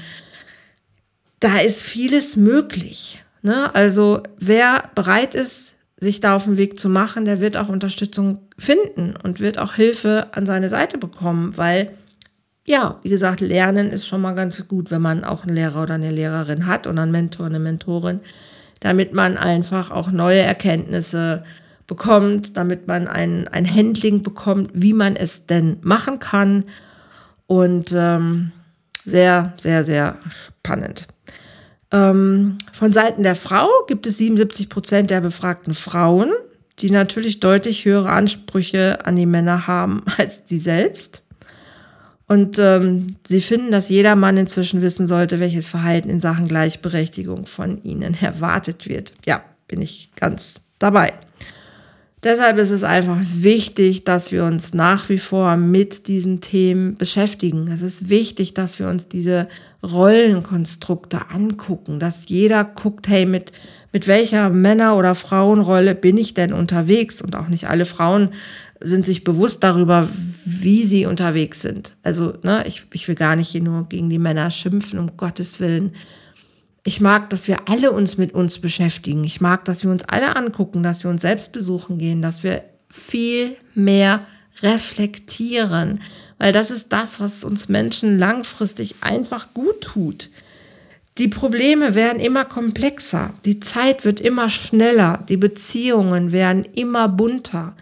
da 1.41 1.57
ist 1.59 1.83
vieles 1.83 2.37
möglich. 2.37 3.21
Ne? 3.41 3.75
Also 3.75 4.23
wer 4.39 4.89
bereit 4.95 5.35
ist, 5.35 5.76
sich 5.99 6.21
da 6.21 6.35
auf 6.35 6.43
den 6.43 6.57
Weg 6.57 6.79
zu 6.79 6.89
machen, 6.89 7.25
der 7.25 7.41
wird 7.41 7.57
auch 7.57 7.69
Unterstützung 7.69 8.39
finden 8.57 9.15
und 9.21 9.39
wird 9.39 9.57
auch 9.57 9.73
Hilfe 9.73 10.27
an 10.31 10.45
seine 10.45 10.69
Seite 10.69 10.97
bekommen, 10.97 11.57
weil 11.57 11.91
ja, 12.65 12.99
wie 13.01 13.09
gesagt, 13.09 13.39
lernen 13.39 13.89
ist 13.89 14.05
schon 14.05 14.21
mal 14.21 14.35
ganz 14.35 14.67
gut, 14.67 14.91
wenn 14.91 15.01
man 15.01 15.23
auch 15.23 15.43
einen 15.43 15.55
Lehrer 15.55 15.83
oder 15.83 15.93
eine 15.93 16.11
Lehrerin 16.11 16.67
hat 16.67 16.85
oder 16.85 17.03
einen 17.03 17.13
Mentor, 17.13 17.45
eine 17.45 17.59
Mentorin, 17.59 18.19
damit 18.81 19.13
man 19.13 19.37
einfach 19.37 19.89
auch 19.89 20.11
neue 20.11 20.41
Erkenntnisse 20.41 21.43
bekommt, 21.87 22.57
damit 22.57 22.85
man 22.85 23.07
ein, 23.07 23.47
ein 23.47 23.65
Handling 23.73 24.21
bekommt, 24.21 24.71
wie 24.73 24.91
man 24.91 25.15
es 25.15 25.45
denn 25.45 25.77
machen 25.81 26.19
kann. 26.19 26.65
Und 27.47 27.93
ähm, 27.95 28.51
sehr, 29.05 29.53
sehr, 29.55 29.85
sehr 29.85 30.17
spannend. 30.29 31.07
Ähm, 31.91 32.57
von 32.73 32.91
Seiten 32.91 33.23
der 33.23 33.35
Frau 33.35 33.67
gibt 33.87 34.07
es 34.07 34.17
77 34.17 34.69
Prozent 34.69 35.09
der 35.09 35.21
befragten 35.21 35.73
Frauen, 35.73 36.31
die 36.79 36.91
natürlich 36.91 37.39
deutlich 37.39 37.85
höhere 37.85 38.09
Ansprüche 38.09 39.05
an 39.05 39.15
die 39.15 39.25
Männer 39.25 39.67
haben 39.67 40.03
als 40.17 40.43
die 40.45 40.59
selbst. 40.59 41.23
Und 42.27 42.59
ähm, 42.59 43.15
sie 43.25 43.39
finden, 43.39 43.71
dass 43.71 43.87
jeder 43.87 44.17
Mann 44.17 44.35
inzwischen 44.35 44.81
wissen 44.81 45.07
sollte, 45.07 45.39
welches 45.39 45.67
Verhalten 45.67 46.09
in 46.09 46.19
Sachen 46.19 46.47
Gleichberechtigung 46.47 47.45
von 47.45 47.81
ihnen 47.83 48.17
erwartet 48.21 48.87
wird. 48.87 49.13
Ja, 49.25 49.43
bin 49.67 49.81
ich 49.81 50.11
ganz 50.15 50.61
dabei. 50.79 51.13
Deshalb 52.23 52.57
ist 52.57 52.71
es 52.71 52.83
einfach 52.83 53.19
wichtig, 53.35 54.03
dass 54.03 54.31
wir 54.31 54.43
uns 54.43 54.73
nach 54.73 55.07
wie 55.07 55.19
vor 55.19 55.55
mit 55.55 56.07
diesen 56.07 56.41
Themen 56.41 56.95
beschäftigen. 56.95 57.69
Es 57.71 57.83
ist 57.83 58.09
wichtig, 58.09 58.55
dass 58.55 58.79
wir 58.79 58.87
uns 58.87 59.07
diese 59.07 59.47
Rollenkonstrukte 59.83 61.29
angucken, 61.29 61.99
dass 61.99 62.27
jeder 62.27 62.63
guckt, 62.63 63.07
hey, 63.07 63.27
mit, 63.27 63.51
mit 63.93 64.07
welcher 64.07 64.49
Männer- 64.49 64.97
oder 64.97 65.13
Frauenrolle 65.13 65.93
bin 65.93 66.17
ich 66.17 66.33
denn 66.33 66.53
unterwegs? 66.53 67.21
Und 67.21 67.35
auch 67.35 67.49
nicht 67.49 67.69
alle 67.69 67.85
Frauen 67.85 68.29
sind 68.79 69.05
sich 69.05 69.23
bewusst 69.23 69.63
darüber, 69.63 70.09
wie 70.43 70.85
sie 70.85 71.05
unterwegs 71.05 71.61
sind. 71.61 71.95
Also, 72.01 72.33
ne, 72.41 72.63
ich, 72.65 72.83
ich 72.93 73.07
will 73.07 73.15
gar 73.15 73.35
nicht 73.35 73.49
hier 73.49 73.61
nur 73.61 73.87
gegen 73.89 74.09
die 74.09 74.19
Männer 74.19 74.49
schimpfen, 74.49 74.97
um 74.97 75.17
Gottes 75.17 75.59
Willen. 75.59 75.93
Ich 76.87 77.01
mag, 77.01 77.29
dass 77.31 77.49
wir 77.49 77.67
alle 77.67 77.91
uns 77.91 78.17
mit 78.17 78.33
uns 78.33 78.59
beschäftigen. 78.59 79.25
Ich 79.25 79.41
mag, 79.41 79.65
dass 79.65 79.83
wir 79.83 79.91
uns 79.91 80.05
alle 80.05 80.37
angucken, 80.37 80.83
dass 80.83 81.03
wir 81.03 81.11
uns 81.11 81.21
selbst 81.21 81.51
besuchen 81.51 81.97
gehen, 81.97 82.21
dass 82.21 82.43
wir 82.43 82.63
viel 82.89 83.57
mehr 83.73 84.25
reflektieren, 84.61 86.01
weil 86.37 86.53
das 86.53 86.71
ist 86.71 86.93
das, 86.93 87.19
was 87.19 87.43
uns 87.43 87.67
Menschen 87.67 88.17
langfristig 88.17 88.95
einfach 89.01 89.53
gut 89.53 89.81
tut. 89.81 90.29
Die 91.17 91.27
Probleme 91.27 91.93
werden 91.93 92.21
immer 92.21 92.45
komplexer, 92.45 93.33
die 93.43 93.59
Zeit 93.59 94.05
wird 94.05 94.21
immer 94.21 94.47
schneller, 94.47 95.25
die 95.27 95.35
Beziehungen 95.35 96.31
werden 96.31 96.63
immer 96.63 97.09
bunter. 97.09 97.75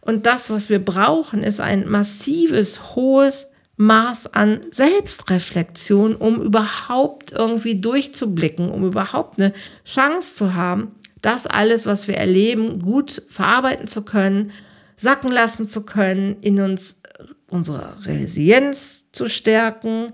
Und 0.00 0.26
das, 0.26 0.48
was 0.48 0.68
wir 0.68 0.78
brauchen, 0.78 1.42
ist 1.42 1.60
ein 1.60 1.88
massives, 1.90 2.94
hohes 2.94 3.48
Maß 3.76 4.34
an 4.34 4.60
Selbstreflexion, 4.70 6.14
um 6.14 6.40
überhaupt 6.40 7.32
irgendwie 7.32 7.80
durchzublicken, 7.80 8.70
um 8.70 8.84
überhaupt 8.84 9.40
eine 9.40 9.52
Chance 9.84 10.34
zu 10.34 10.54
haben, 10.54 10.94
das 11.22 11.46
alles, 11.46 11.86
was 11.86 12.06
wir 12.06 12.16
erleben, 12.16 12.80
gut 12.80 13.22
verarbeiten 13.28 13.86
zu 13.86 14.04
können, 14.04 14.52
sacken 14.96 15.32
lassen 15.32 15.66
zu 15.68 15.84
können, 15.84 16.36
in 16.40 16.60
uns 16.60 17.02
unsere 17.50 18.04
Resilienz 18.04 19.06
zu 19.12 19.28
stärken 19.28 20.12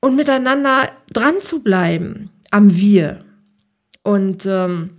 und 0.00 0.16
miteinander 0.16 0.90
dran 1.12 1.40
zu 1.40 1.62
bleiben 1.62 2.30
am 2.50 2.76
Wir. 2.76 3.24
Und 4.02 4.46
ähm, 4.46 4.90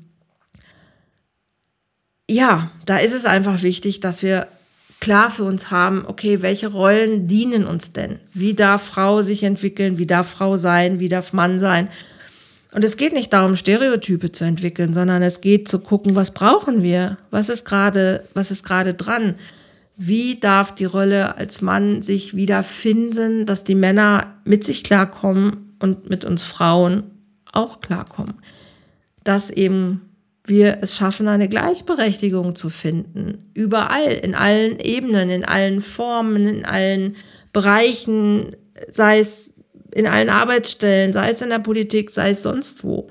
ja, 2.30 2.72
da 2.86 2.98
ist 2.98 3.14
es 3.14 3.26
einfach 3.26 3.64
wichtig, 3.64 4.00
dass 4.00 4.22
wir 4.22 4.48
klar 5.00 5.30
für 5.30 5.44
uns 5.44 5.72
haben, 5.72 6.06
okay, 6.06 6.42
welche 6.42 6.68
Rollen 6.68 7.28
dienen 7.28 7.66
uns 7.66 7.94
denn? 7.94 8.20
Wie 8.34 8.54
darf 8.54 8.84
Frau 8.84 9.22
sich 9.22 9.44
entwickeln? 9.44 9.98
Wie 9.98 10.08
darf 10.08 10.30
Frau 10.30 10.58
sein? 10.58 11.00
Wie 11.00 11.10
darf 11.10 11.34
Mann 11.34 11.60
sein? 11.60 11.90
Und 12.74 12.84
es 12.84 12.98
geht 12.98 13.14
nicht 13.14 13.32
darum, 13.34 13.56
Stereotype 13.56 14.32
zu 14.32 14.44
entwickeln, 14.44 14.94
sondern 14.94 15.24
es 15.24 15.42
geht 15.42 15.68
zu 15.68 15.80
gucken, 15.80 16.16
was 16.16 16.32
brauchen 16.32 16.84
wir? 16.84 17.18
Was 17.32 17.50
ist 17.50 17.66
gerade, 17.66 18.26
was 18.34 18.52
ist 18.52 18.64
gerade 18.64 18.94
dran? 18.94 19.36
Wie 19.96 20.40
darf 20.40 20.76
die 20.76 20.86
Rolle 20.86 21.38
als 21.38 21.62
Mann 21.62 22.02
sich 22.02 22.36
wiederfinden, 22.36 23.46
dass 23.46 23.64
die 23.64 23.76
Männer 23.76 24.36
mit 24.46 24.64
sich 24.64 24.84
klarkommen 24.84 25.74
und 25.80 26.10
mit 26.10 26.24
uns 26.24 26.44
Frauen 26.44 27.04
auch 27.52 27.80
klarkommen? 27.80 28.36
Dass 29.24 29.50
eben 29.50 30.07
wir 30.48 30.80
es 30.82 30.96
schaffen, 30.96 31.28
eine 31.28 31.50
Gleichberechtigung 31.50 32.56
zu 32.56 32.70
finden. 32.70 33.52
Überall, 33.54 34.14
in 34.14 34.34
allen 34.34 34.80
Ebenen, 34.80 35.30
in 35.30 35.46
allen 35.46 35.82
Formen, 35.82 36.48
in 36.48 36.66
allen 36.66 37.18
Bereichen, 37.52 38.56
sei 38.90 39.20
es 39.20 39.54
in 39.94 40.08
allen 40.08 40.30
Arbeitsstellen, 40.30 41.14
sei 41.14 41.30
es 41.30 41.42
in 41.42 41.50
der 41.50 41.60
Politik, 41.60 42.10
sei 42.10 42.32
es 42.32 42.44
sonst 42.44 42.84
wo. 42.84 43.10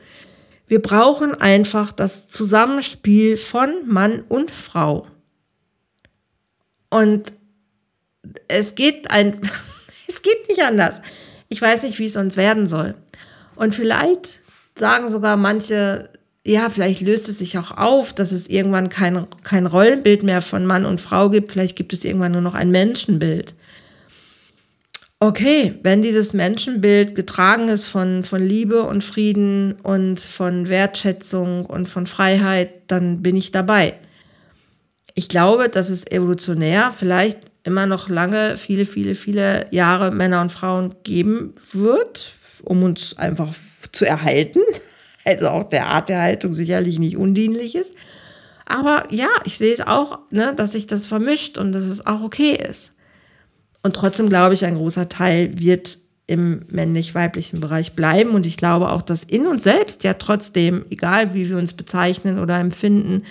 Wir 0.66 0.80
brauchen 0.80 1.34
einfach 1.34 1.92
das 1.92 2.28
Zusammenspiel 2.28 3.36
von 3.36 3.86
Mann 3.86 4.22
und 4.28 4.50
Frau. 4.50 5.06
Und 6.90 7.32
es 8.48 8.74
geht 8.74 9.10
ein, 9.10 9.40
es 10.08 10.22
geht 10.22 10.48
nicht 10.48 10.62
anders. 10.62 11.02
Ich 11.48 11.60
weiß 11.60 11.82
nicht, 11.82 11.98
wie 11.98 12.06
es 12.06 12.16
uns 12.16 12.36
werden 12.36 12.66
soll. 12.66 12.94
Und 13.54 13.74
vielleicht 13.74 14.40
sagen 14.76 15.08
sogar 15.08 15.36
manche, 15.36 16.10
ja, 16.46 16.70
vielleicht 16.70 17.00
löst 17.00 17.28
es 17.28 17.38
sich 17.38 17.58
auch 17.58 17.76
auf, 17.76 18.12
dass 18.12 18.30
es 18.30 18.48
irgendwann 18.48 18.88
kein, 18.88 19.26
kein 19.42 19.66
Rollenbild 19.66 20.22
mehr 20.22 20.40
von 20.40 20.64
Mann 20.64 20.86
und 20.86 21.00
Frau 21.00 21.28
gibt. 21.28 21.50
Vielleicht 21.50 21.76
gibt 21.76 21.92
es 21.92 22.04
irgendwann 22.04 22.32
nur 22.32 22.40
noch 22.40 22.54
ein 22.54 22.70
Menschenbild. 22.70 23.54
Okay, 25.18 25.74
wenn 25.82 26.02
dieses 26.02 26.34
Menschenbild 26.34 27.14
getragen 27.14 27.68
ist 27.68 27.86
von, 27.86 28.22
von 28.22 28.46
Liebe 28.46 28.82
und 28.82 29.02
Frieden 29.02 29.72
und 29.82 30.20
von 30.20 30.68
Wertschätzung 30.68 31.66
und 31.66 31.88
von 31.88 32.06
Freiheit, 32.06 32.70
dann 32.86 33.22
bin 33.22 33.34
ich 33.34 33.50
dabei. 33.50 33.94
Ich 35.14 35.28
glaube, 35.28 35.68
dass 35.68 35.88
es 35.88 36.06
evolutionär 36.06 36.92
vielleicht 36.96 37.38
immer 37.64 37.86
noch 37.86 38.08
lange, 38.08 38.56
viele, 38.56 38.84
viele, 38.84 39.16
viele 39.16 39.66
Jahre 39.72 40.12
Männer 40.12 40.42
und 40.42 40.52
Frauen 40.52 40.94
geben 41.02 41.54
wird, 41.72 42.34
um 42.62 42.84
uns 42.84 43.16
einfach 43.16 43.52
zu 43.90 44.04
erhalten 44.04 44.60
also 45.26 45.48
auch 45.48 45.64
der 45.64 45.86
Art 45.86 46.08
der 46.08 46.22
Haltung 46.22 46.52
sicherlich 46.52 46.98
nicht 46.98 47.16
undienlich 47.16 47.74
ist. 47.74 47.94
Aber 48.64 49.04
ja, 49.10 49.28
ich 49.44 49.58
sehe 49.58 49.74
es 49.74 49.80
auch, 49.80 50.18
ne, 50.30 50.52
dass 50.54 50.72
sich 50.72 50.86
das 50.86 51.06
vermischt 51.06 51.58
und 51.58 51.72
dass 51.72 51.84
es 51.84 52.06
auch 52.06 52.22
okay 52.22 52.56
ist. 52.56 52.94
Und 53.82 53.94
trotzdem 53.94 54.28
glaube 54.28 54.54
ich, 54.54 54.64
ein 54.64 54.76
großer 54.76 55.08
Teil 55.08 55.58
wird 55.58 55.98
im 56.26 56.62
männlich-weiblichen 56.70 57.60
Bereich 57.60 57.92
bleiben. 57.92 58.30
Und 58.30 58.46
ich 58.46 58.56
glaube 58.56 58.90
auch, 58.90 59.02
dass 59.02 59.22
in 59.22 59.46
uns 59.46 59.62
selbst 59.62 60.02
ja 60.02 60.14
trotzdem, 60.14 60.84
egal 60.90 61.34
wie 61.34 61.48
wir 61.48 61.56
uns 61.56 61.72
bezeichnen 61.72 62.40
oder 62.40 62.58
empfinden, 62.58 63.22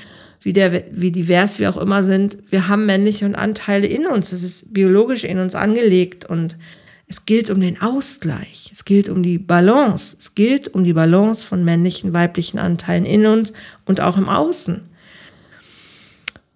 wie, 0.41 0.53
der, 0.53 0.83
wie 0.91 1.11
divers 1.11 1.59
wir 1.59 1.69
auch 1.69 1.77
immer 1.77 2.03
sind, 2.03 2.37
wir 2.49 2.67
haben 2.67 2.85
männliche 2.85 3.25
Anteile 3.37 3.87
in 3.87 4.05
uns. 4.07 4.29
Das 4.29 4.43
ist 4.43 4.73
biologisch 4.73 5.23
in 5.25 5.39
uns 5.39 5.55
angelegt 5.55 6.25
und 6.25 6.57
es 7.07 7.25
gilt 7.25 7.49
um 7.49 7.59
den 7.59 7.81
Ausgleich, 7.81 8.69
es 8.71 8.85
gilt 8.85 9.09
um 9.09 9.21
die 9.21 9.37
Balance, 9.37 10.15
es 10.19 10.33
gilt 10.33 10.67
um 10.73 10.83
die 10.83 10.93
Balance 10.93 11.45
von 11.45 11.63
männlichen, 11.63 12.13
weiblichen 12.13 12.57
Anteilen 12.57 13.05
in 13.05 13.25
uns 13.25 13.53
und 13.85 14.01
auch 14.01 14.17
im 14.17 14.27
Außen. 14.27 14.81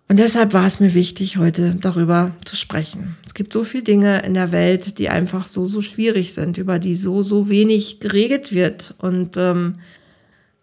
Und 0.07 0.17
deshalb 0.17 0.53
war 0.53 0.65
es 0.65 0.79
mir 0.79 0.95
wichtig, 0.95 1.37
heute 1.37 1.75
darüber 1.79 2.31
zu 2.43 2.55
sprechen. 2.55 3.15
Es 3.27 3.35
gibt 3.35 3.53
so 3.53 3.63
viele 3.63 3.83
Dinge 3.83 4.23
in 4.23 4.33
der 4.33 4.51
Welt, 4.51 4.97
die 4.97 5.07
einfach 5.07 5.45
so, 5.45 5.67
so 5.67 5.81
schwierig 5.81 6.33
sind, 6.33 6.57
über 6.57 6.79
die 6.79 6.95
so, 6.95 7.21
so 7.21 7.47
wenig 7.47 7.99
geregelt 7.99 8.51
wird. 8.51 8.95
Und 8.97 9.37
ähm, 9.37 9.73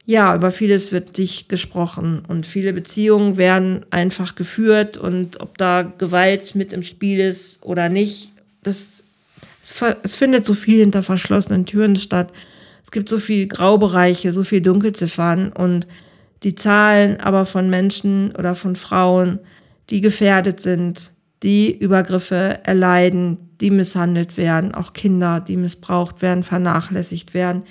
ja, 0.05 0.35
über 0.35 0.51
vieles 0.51 0.91
wird 0.91 1.17
nicht 1.17 1.49
gesprochen 1.49 2.25
und 2.27 2.45
viele 2.45 2.73
Beziehungen 2.73 3.37
werden 3.37 3.85
einfach 3.91 4.35
geführt 4.35 4.97
und 4.97 5.41
ob 5.41 5.59
da 5.59 5.83
Gewalt 5.83 6.57
mit 6.57 6.73
im 6.73 6.83
Spiel 6.83 7.21
ist 7.21 7.65
oder 7.65 7.89
nicht, 7.89 8.33
das, 8.65 9.05
es, 9.67 9.97
es 10.03 10.17
findet 10.17 10.45
so 10.45 10.55
viel 10.55 10.81
hinter 10.81 11.03
verschlossenen 11.03 11.67
Türen 11.67 11.97
statt. 11.97 12.33
Es 12.85 12.91
gibt 12.91 13.09
so 13.09 13.19
viel 13.19 13.49
Graubereiche, 13.49 14.33
so 14.33 14.45
viel 14.45 14.61
Dunkelziffern 14.61 15.53
und 15.53 15.87
die 16.43 16.55
Zahlen 16.55 17.21
aber 17.21 17.45
von 17.45 17.69
Menschen 17.69 18.35
oder 18.37 18.55
von 18.55 18.77
Frauen, 18.77 19.41
die 19.91 20.01
gefährdet 20.01 20.61
sind, 20.61 21.13
die 21.43 21.77
Übergriffe 21.77 22.61
erleiden, 22.63 23.39
die 23.61 23.71
misshandelt 23.71 24.37
werden, 24.37 24.75
auch 24.75 24.93
Kinder, 24.93 25.41
die 25.41 25.57
missbraucht 25.57 26.23
werden, 26.23 26.45
vernachlässigt 26.45 27.35
werden. 27.35 27.63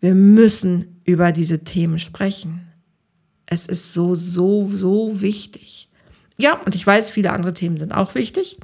Wir 0.00 0.14
müssen 0.14 1.00
über 1.04 1.32
diese 1.32 1.64
Themen 1.64 1.98
sprechen. 1.98 2.68
Es 3.46 3.66
ist 3.66 3.94
so, 3.94 4.14
so, 4.14 4.68
so 4.68 5.20
wichtig. 5.22 5.88
Ja, 6.36 6.60
und 6.64 6.74
ich 6.74 6.86
weiß, 6.86 7.10
viele 7.10 7.32
andere 7.32 7.54
Themen 7.54 7.78
sind 7.78 7.92
auch 7.92 8.14
wichtig, 8.14 8.58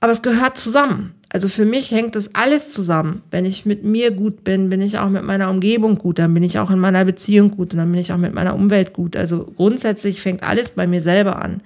aber 0.00 0.12
es 0.12 0.22
gehört 0.22 0.58
zusammen. 0.58 1.14
Also 1.30 1.48
für 1.48 1.64
mich 1.64 1.90
hängt 1.90 2.14
das 2.14 2.34
alles 2.34 2.70
zusammen. 2.70 3.22
Wenn 3.30 3.44
ich 3.44 3.66
mit 3.66 3.84
mir 3.84 4.12
gut 4.12 4.44
bin, 4.44 4.70
bin 4.70 4.80
ich 4.80 4.98
auch 4.98 5.10
mit 5.10 5.24
meiner 5.24 5.50
Umgebung 5.50 5.98
gut, 5.98 6.18
dann 6.18 6.32
bin 6.32 6.42
ich 6.42 6.58
auch 6.58 6.70
in 6.70 6.78
meiner 6.78 7.04
Beziehung 7.04 7.50
gut 7.50 7.72
und 7.72 7.78
dann 7.78 7.90
bin 7.90 8.00
ich 8.00 8.12
auch 8.12 8.18
mit 8.18 8.32
meiner 8.32 8.54
Umwelt 8.54 8.92
gut. 8.92 9.16
Also 9.16 9.44
grundsätzlich 9.56 10.22
fängt 10.22 10.42
alles 10.42 10.70
bei 10.70 10.86
mir 10.86 11.02
selber 11.02 11.42
an. 11.42 11.60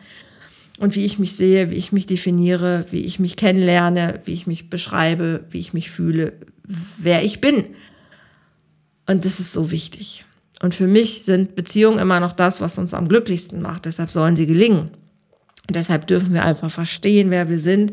Und 0.80 0.96
wie 0.96 1.04
ich 1.04 1.18
mich 1.18 1.36
sehe, 1.36 1.70
wie 1.70 1.76
ich 1.76 1.92
mich 1.92 2.06
definiere, 2.06 2.86
wie 2.90 3.02
ich 3.02 3.20
mich 3.20 3.36
kennenlerne, 3.36 4.20
wie 4.24 4.32
ich 4.32 4.46
mich 4.46 4.68
beschreibe, 4.68 5.44
wie 5.50 5.60
ich 5.60 5.74
mich 5.74 5.90
fühle, 5.90 6.32
wer 6.98 7.22
ich 7.22 7.40
bin. 7.40 7.66
Und 9.06 9.24
das 9.24 9.38
ist 9.38 9.52
so 9.52 9.70
wichtig. 9.70 10.24
Und 10.60 10.74
für 10.74 10.86
mich 10.86 11.24
sind 11.24 11.54
Beziehungen 11.54 11.98
immer 11.98 12.18
noch 12.18 12.32
das, 12.32 12.60
was 12.60 12.78
uns 12.78 12.94
am 12.94 13.08
glücklichsten 13.08 13.60
macht. 13.62 13.84
Deshalb 13.84 14.10
sollen 14.10 14.34
sie 14.34 14.46
gelingen. 14.46 14.90
Und 15.68 15.76
deshalb 15.76 16.06
dürfen 16.08 16.32
wir 16.32 16.44
einfach 16.44 16.70
verstehen, 16.70 17.30
wer 17.30 17.48
wir 17.48 17.58
sind 17.58 17.92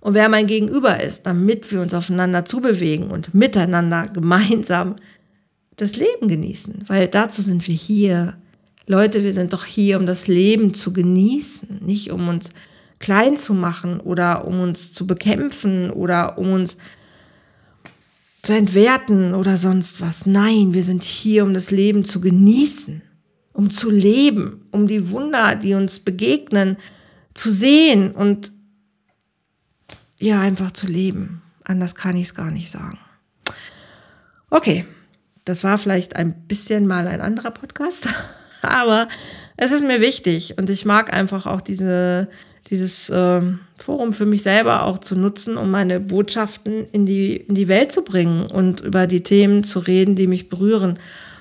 und 0.00 0.14
wer 0.14 0.28
mein 0.28 0.46
Gegenüber 0.46 1.00
ist, 1.02 1.26
damit 1.26 1.70
wir 1.72 1.80
uns 1.80 1.92
aufeinander 1.94 2.44
zubewegen 2.44 3.10
und 3.10 3.34
miteinander 3.34 4.06
gemeinsam 4.06 4.96
das 5.76 5.96
Leben 5.96 6.28
genießen. 6.28 6.84
Weil 6.86 7.08
dazu 7.08 7.42
sind 7.42 7.66
wir 7.66 7.74
hier. 7.74 8.36
Leute, 8.86 9.22
wir 9.22 9.32
sind 9.32 9.52
doch 9.52 9.64
hier, 9.64 9.98
um 9.98 10.06
das 10.06 10.28
Leben 10.28 10.72
zu 10.72 10.92
genießen, 10.92 11.80
nicht 11.84 12.10
um 12.10 12.28
uns 12.28 12.50
klein 13.00 13.36
zu 13.36 13.54
machen 13.54 14.00
oder 14.00 14.46
um 14.46 14.60
uns 14.60 14.92
zu 14.92 15.06
bekämpfen 15.06 15.90
oder 15.90 16.38
um 16.38 16.52
uns 16.52 16.78
zu 18.42 18.52
entwerten 18.54 19.34
oder 19.34 19.56
sonst 19.56 20.00
was. 20.00 20.26
Nein, 20.26 20.74
wir 20.74 20.82
sind 20.82 21.02
hier, 21.02 21.44
um 21.44 21.52
das 21.52 21.70
Leben 21.70 22.04
zu 22.04 22.20
genießen, 22.20 23.02
um 23.52 23.70
zu 23.70 23.90
leben, 23.90 24.66
um 24.70 24.86
die 24.86 25.10
Wunder, 25.10 25.54
die 25.54 25.74
uns 25.74 25.98
begegnen, 26.00 26.76
zu 27.34 27.50
sehen 27.50 28.12
und 28.12 28.52
ja, 30.20 30.40
einfach 30.40 30.72
zu 30.72 30.86
leben. 30.86 31.42
Anders 31.64 31.94
kann 31.94 32.16
ich 32.16 32.28
es 32.28 32.34
gar 32.34 32.50
nicht 32.50 32.70
sagen. 32.70 32.98
Okay, 34.50 34.86
das 35.44 35.64
war 35.64 35.78
vielleicht 35.78 36.16
ein 36.16 36.46
bisschen 36.46 36.86
mal 36.86 37.06
ein 37.06 37.20
anderer 37.20 37.50
Podcast, 37.50 38.08
aber 38.62 39.08
es 39.56 39.72
ist 39.72 39.84
mir 39.84 40.00
wichtig 40.00 40.56
und 40.58 40.70
ich 40.70 40.84
mag 40.84 41.12
einfach 41.12 41.46
auch 41.46 41.60
diese 41.60 42.28
dieses 42.70 43.08
äh, 43.08 43.40
Forum 43.76 44.12
für 44.12 44.26
mich 44.26 44.42
selber 44.42 44.84
auch 44.84 44.98
zu 44.98 45.16
nutzen, 45.16 45.56
um 45.56 45.70
meine 45.70 46.00
Botschaften 46.00 46.86
in 46.92 47.06
die, 47.06 47.36
in 47.36 47.54
die 47.54 47.68
Welt 47.68 47.92
zu 47.92 48.02
bringen 48.02 48.46
und 48.46 48.80
über 48.80 49.06
die 49.06 49.22
Themen 49.22 49.64
zu 49.64 49.78
reden, 49.78 50.16
die 50.16 50.26
mich 50.26 50.48
berühren. 50.48 50.98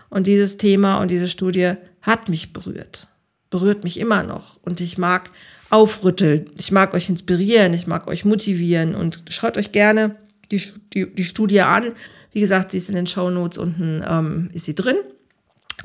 Und 0.09 0.27
dieses 0.27 0.57
Thema 0.57 0.99
und 0.99 1.11
diese 1.11 1.27
Studie 1.27 1.73
hat 2.01 2.29
mich 2.29 2.53
berührt, 2.53 3.07
berührt 3.49 3.83
mich 3.83 3.99
immer 3.99 4.23
noch. 4.23 4.57
Und 4.61 4.79
ich 4.79 4.97
mag 4.97 5.29
aufrütteln, 5.69 6.49
ich 6.57 6.71
mag 6.71 6.93
euch 6.93 7.09
inspirieren, 7.09 7.73
ich 7.73 7.87
mag 7.87 8.07
euch 8.07 8.25
motivieren 8.25 8.95
und 8.95 9.23
schaut 9.29 9.57
euch 9.57 9.71
gerne 9.71 10.15
die, 10.51 10.61
die, 10.93 11.13
die 11.13 11.25
Studie 11.25 11.61
an. 11.61 11.93
Wie 12.31 12.39
gesagt, 12.39 12.71
sie 12.71 12.77
ist 12.77 12.89
in 12.89 12.95
den 12.95 13.07
Show 13.07 13.29
Notes 13.29 13.57
unten, 13.57 14.03
ähm, 14.07 14.49
ist 14.53 14.65
sie 14.65 14.75
drin. 14.75 14.97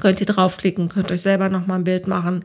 Könnt 0.01 0.21
ihr 0.21 0.27
draufklicken, 0.27 0.89
könnt 0.89 1.11
euch 1.11 1.23
selber 1.23 1.49
nochmal 1.49 1.81
ein 1.81 1.85
Bild 1.85 2.07
machen. 2.07 2.45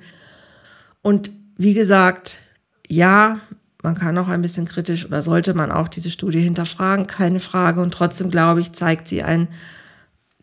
Und 1.02 1.32
wie 1.58 1.74
gesagt, 1.74 2.40
ja, 2.88 3.40
man 3.84 3.96
kann 3.96 4.18
auch 4.18 4.28
ein 4.28 4.42
bisschen 4.42 4.66
kritisch 4.66 5.06
oder 5.06 5.22
sollte 5.22 5.54
man 5.54 5.72
auch 5.72 5.88
diese 5.88 6.10
Studie 6.10 6.40
hinterfragen, 6.40 7.08
keine 7.08 7.40
Frage. 7.40 7.82
Und 7.82 7.94
trotzdem 7.94 8.30
glaube 8.30 8.62
ich, 8.62 8.74
zeigt 8.74 9.08
sie 9.08 9.24
ein, 9.24 9.48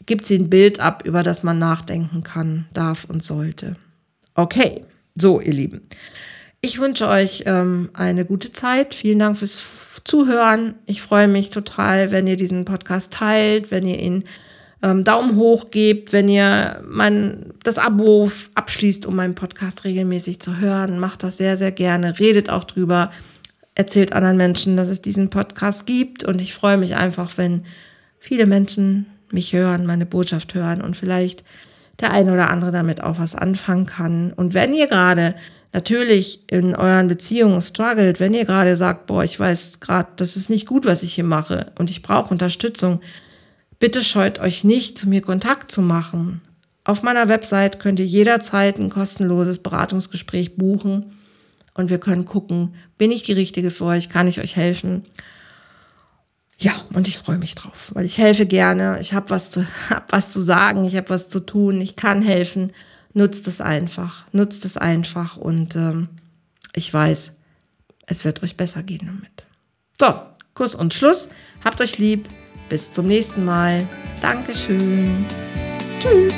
gibt 0.07 0.25
sie 0.25 0.39
ein 0.39 0.51
Bild 0.51 0.81
ab, 0.81 1.03
über 1.05 1.23
das 1.23 1.43
man 1.43 1.59
nachdenken 1.59 2.23
kann, 2.23 2.67
darf 2.73 3.05
und 3.05 3.23
sollte. 3.23 3.77
Okay, 4.35 4.85
so 5.15 5.41
ihr 5.41 5.53
Lieben. 5.53 5.83
Ich 6.65 6.81
wünsche 6.81 7.09
euch 7.09 7.43
ähm, 7.45 7.91
eine 7.93 8.25
gute 8.25 8.51
Zeit. 8.51 8.95
Vielen 8.95 9.19
Dank 9.19 9.37
fürs 9.37 9.63
Zuhören. 10.03 10.77
Ich 10.87 11.03
freue 11.03 11.29
mich 11.29 11.51
total, 11.51 12.11
wenn 12.11 12.27
ihr 12.27 12.39
diesen 12.39 12.65
Podcast 12.65 13.13
teilt, 13.13 13.71
wenn 13.71 13.87
ihr 13.87 14.01
ihn 14.01 14.25
ähm, 14.83 15.05
Daumen 15.05 15.37
hoch 15.37 15.71
gebt, 15.71 16.15
wenn 16.15 16.27
ihr 16.27 16.83
mein, 16.89 17.53
das 17.65 17.77
Abo 17.77 18.31
abschließt, 18.55 19.05
um 19.05 19.15
meinen 19.15 19.35
Podcast 19.35 19.85
regelmäßig 19.85 20.41
zu 20.41 20.57
hören. 20.57 20.99
Macht 20.99 21.23
das 21.23 21.37
sehr, 21.37 21.59
sehr 21.59 21.71
gerne. 21.71 22.19
Redet 22.19 22.49
auch 22.49 22.65
drüber. 22.65 23.13
Erzählt 23.75 24.15
anderen 24.15 24.39
Menschen, 24.39 24.79
dass 24.79 24.89
es 24.89 25.03
diesen 25.03 25.29
Podcast 25.29 25.85
gibt. 25.85 26.25
Und 26.25 26.41
ich 26.41 26.55
freue 26.55 26.79
mich 26.79 26.97
einfach, 26.97 27.37
wenn 27.37 27.67
viele 28.19 28.47
Menschen 28.47 29.05
mich 29.31 29.53
hören, 29.53 29.85
meine 29.85 30.07
Botschaft 30.07 30.55
hören 30.55 30.81
und 30.81 30.97
vielleicht 30.97 31.45
der 32.01 32.11
eine 32.11 32.33
oder 32.33 32.49
andere 32.49 32.71
damit 32.71 33.03
auch 33.03 33.19
was 33.19 33.35
anfangen 33.35 33.85
kann. 33.85 34.33
Und 34.33 34.55
wenn 34.55 34.73
ihr 34.73 34.87
gerade 34.87 35.35
natürlich 35.75 36.51
in 36.51 36.75
euren 36.75 37.09
Beziehungen 37.09 37.61
struggelt, 37.61 38.21
wenn 38.21 38.33
ihr 38.33 38.47
gerade 38.47 38.77
sagt, 38.77 39.07
boah, 39.07 39.23
ich 39.23 39.39
weiß 39.39 39.81
gerade, 39.81 40.09
das 40.17 40.37
ist 40.37 40.49
nicht 40.49 40.67
gut, 40.67 40.87
was 40.87 41.03
ich 41.03 41.13
hier 41.13 41.25
mache 41.25 41.73
und 41.79 41.91
ich 41.91 42.01
brauche 42.01 42.31
Unterstützung, 42.31 43.01
Bitte 43.85 44.03
scheut 44.03 44.39
euch 44.39 44.65
nicht, 44.65 44.97
zu 44.97 45.09
mir 45.09 45.21
Kontakt 45.21 45.71
zu 45.71 45.83
machen. 45.83 46.41
Auf 46.85 47.03
meiner 47.03 47.29
Website 47.29 47.81
könnt 47.81 47.99
ihr 47.99 48.07
jederzeit 48.07 48.79
ein 48.79 48.89
kostenloses 48.89 49.59
Beratungsgespräch 49.59 50.57
buchen 50.57 51.13
und 51.75 51.91
wir 51.91 51.99
können 51.99 52.25
gucken, 52.25 52.77
bin 52.97 53.11
ich 53.11 53.25
die 53.25 53.35
Richtige 53.35 53.71
für 53.71 53.85
euch, 53.85 54.09
kann 54.09 54.27
ich 54.27 54.41
euch 54.41 54.57
helfen? 54.57 55.05
Ja, 56.59 56.73
und 56.95 57.09
ich 57.09 57.19
freue 57.19 57.37
mich 57.37 57.57
drauf, 57.57 57.91
weil 57.95 58.07
ich 58.07 58.17
helfe 58.17 58.47
gerne, 58.47 58.99
ich 59.01 59.13
habe 59.13 59.31
was, 59.31 59.51
zu, 59.51 59.67
hab 59.91 60.13
was 60.13 60.31
zu 60.31 60.41
sagen, 60.41 60.85
ich 60.85 60.97
habe 60.97 61.11
was 61.11 61.29
zu 61.29 61.41
tun, 61.41 61.81
ich 61.81 61.95
kann 61.95 62.23
helfen. 62.23 62.73
Nutzt 63.15 63.47
es 63.47 63.61
einfach, 63.61 64.27
nutzt 64.33 64.65
es 64.65 64.77
einfach 64.77 65.37
und 65.37 65.77
ähm, 65.77 66.09
ich 66.75 66.93
weiß, 66.93 67.33
es 68.07 68.25
wird 68.25 68.43
euch 68.43 68.57
besser 68.57 68.83
gehen 68.83 69.07
damit. 69.07 69.47
So, 70.01 70.21
Kuss 70.55 70.75
und 70.75 70.93
Schluss. 70.93 71.29
Habt 71.65 71.81
euch 71.81 71.99
lieb. 71.99 72.29
Bis 72.69 72.93
zum 72.93 73.07
nächsten 73.07 73.45
Mal. 73.45 73.87
Dankeschön. 74.21 75.25
Tschüss. 76.01 76.35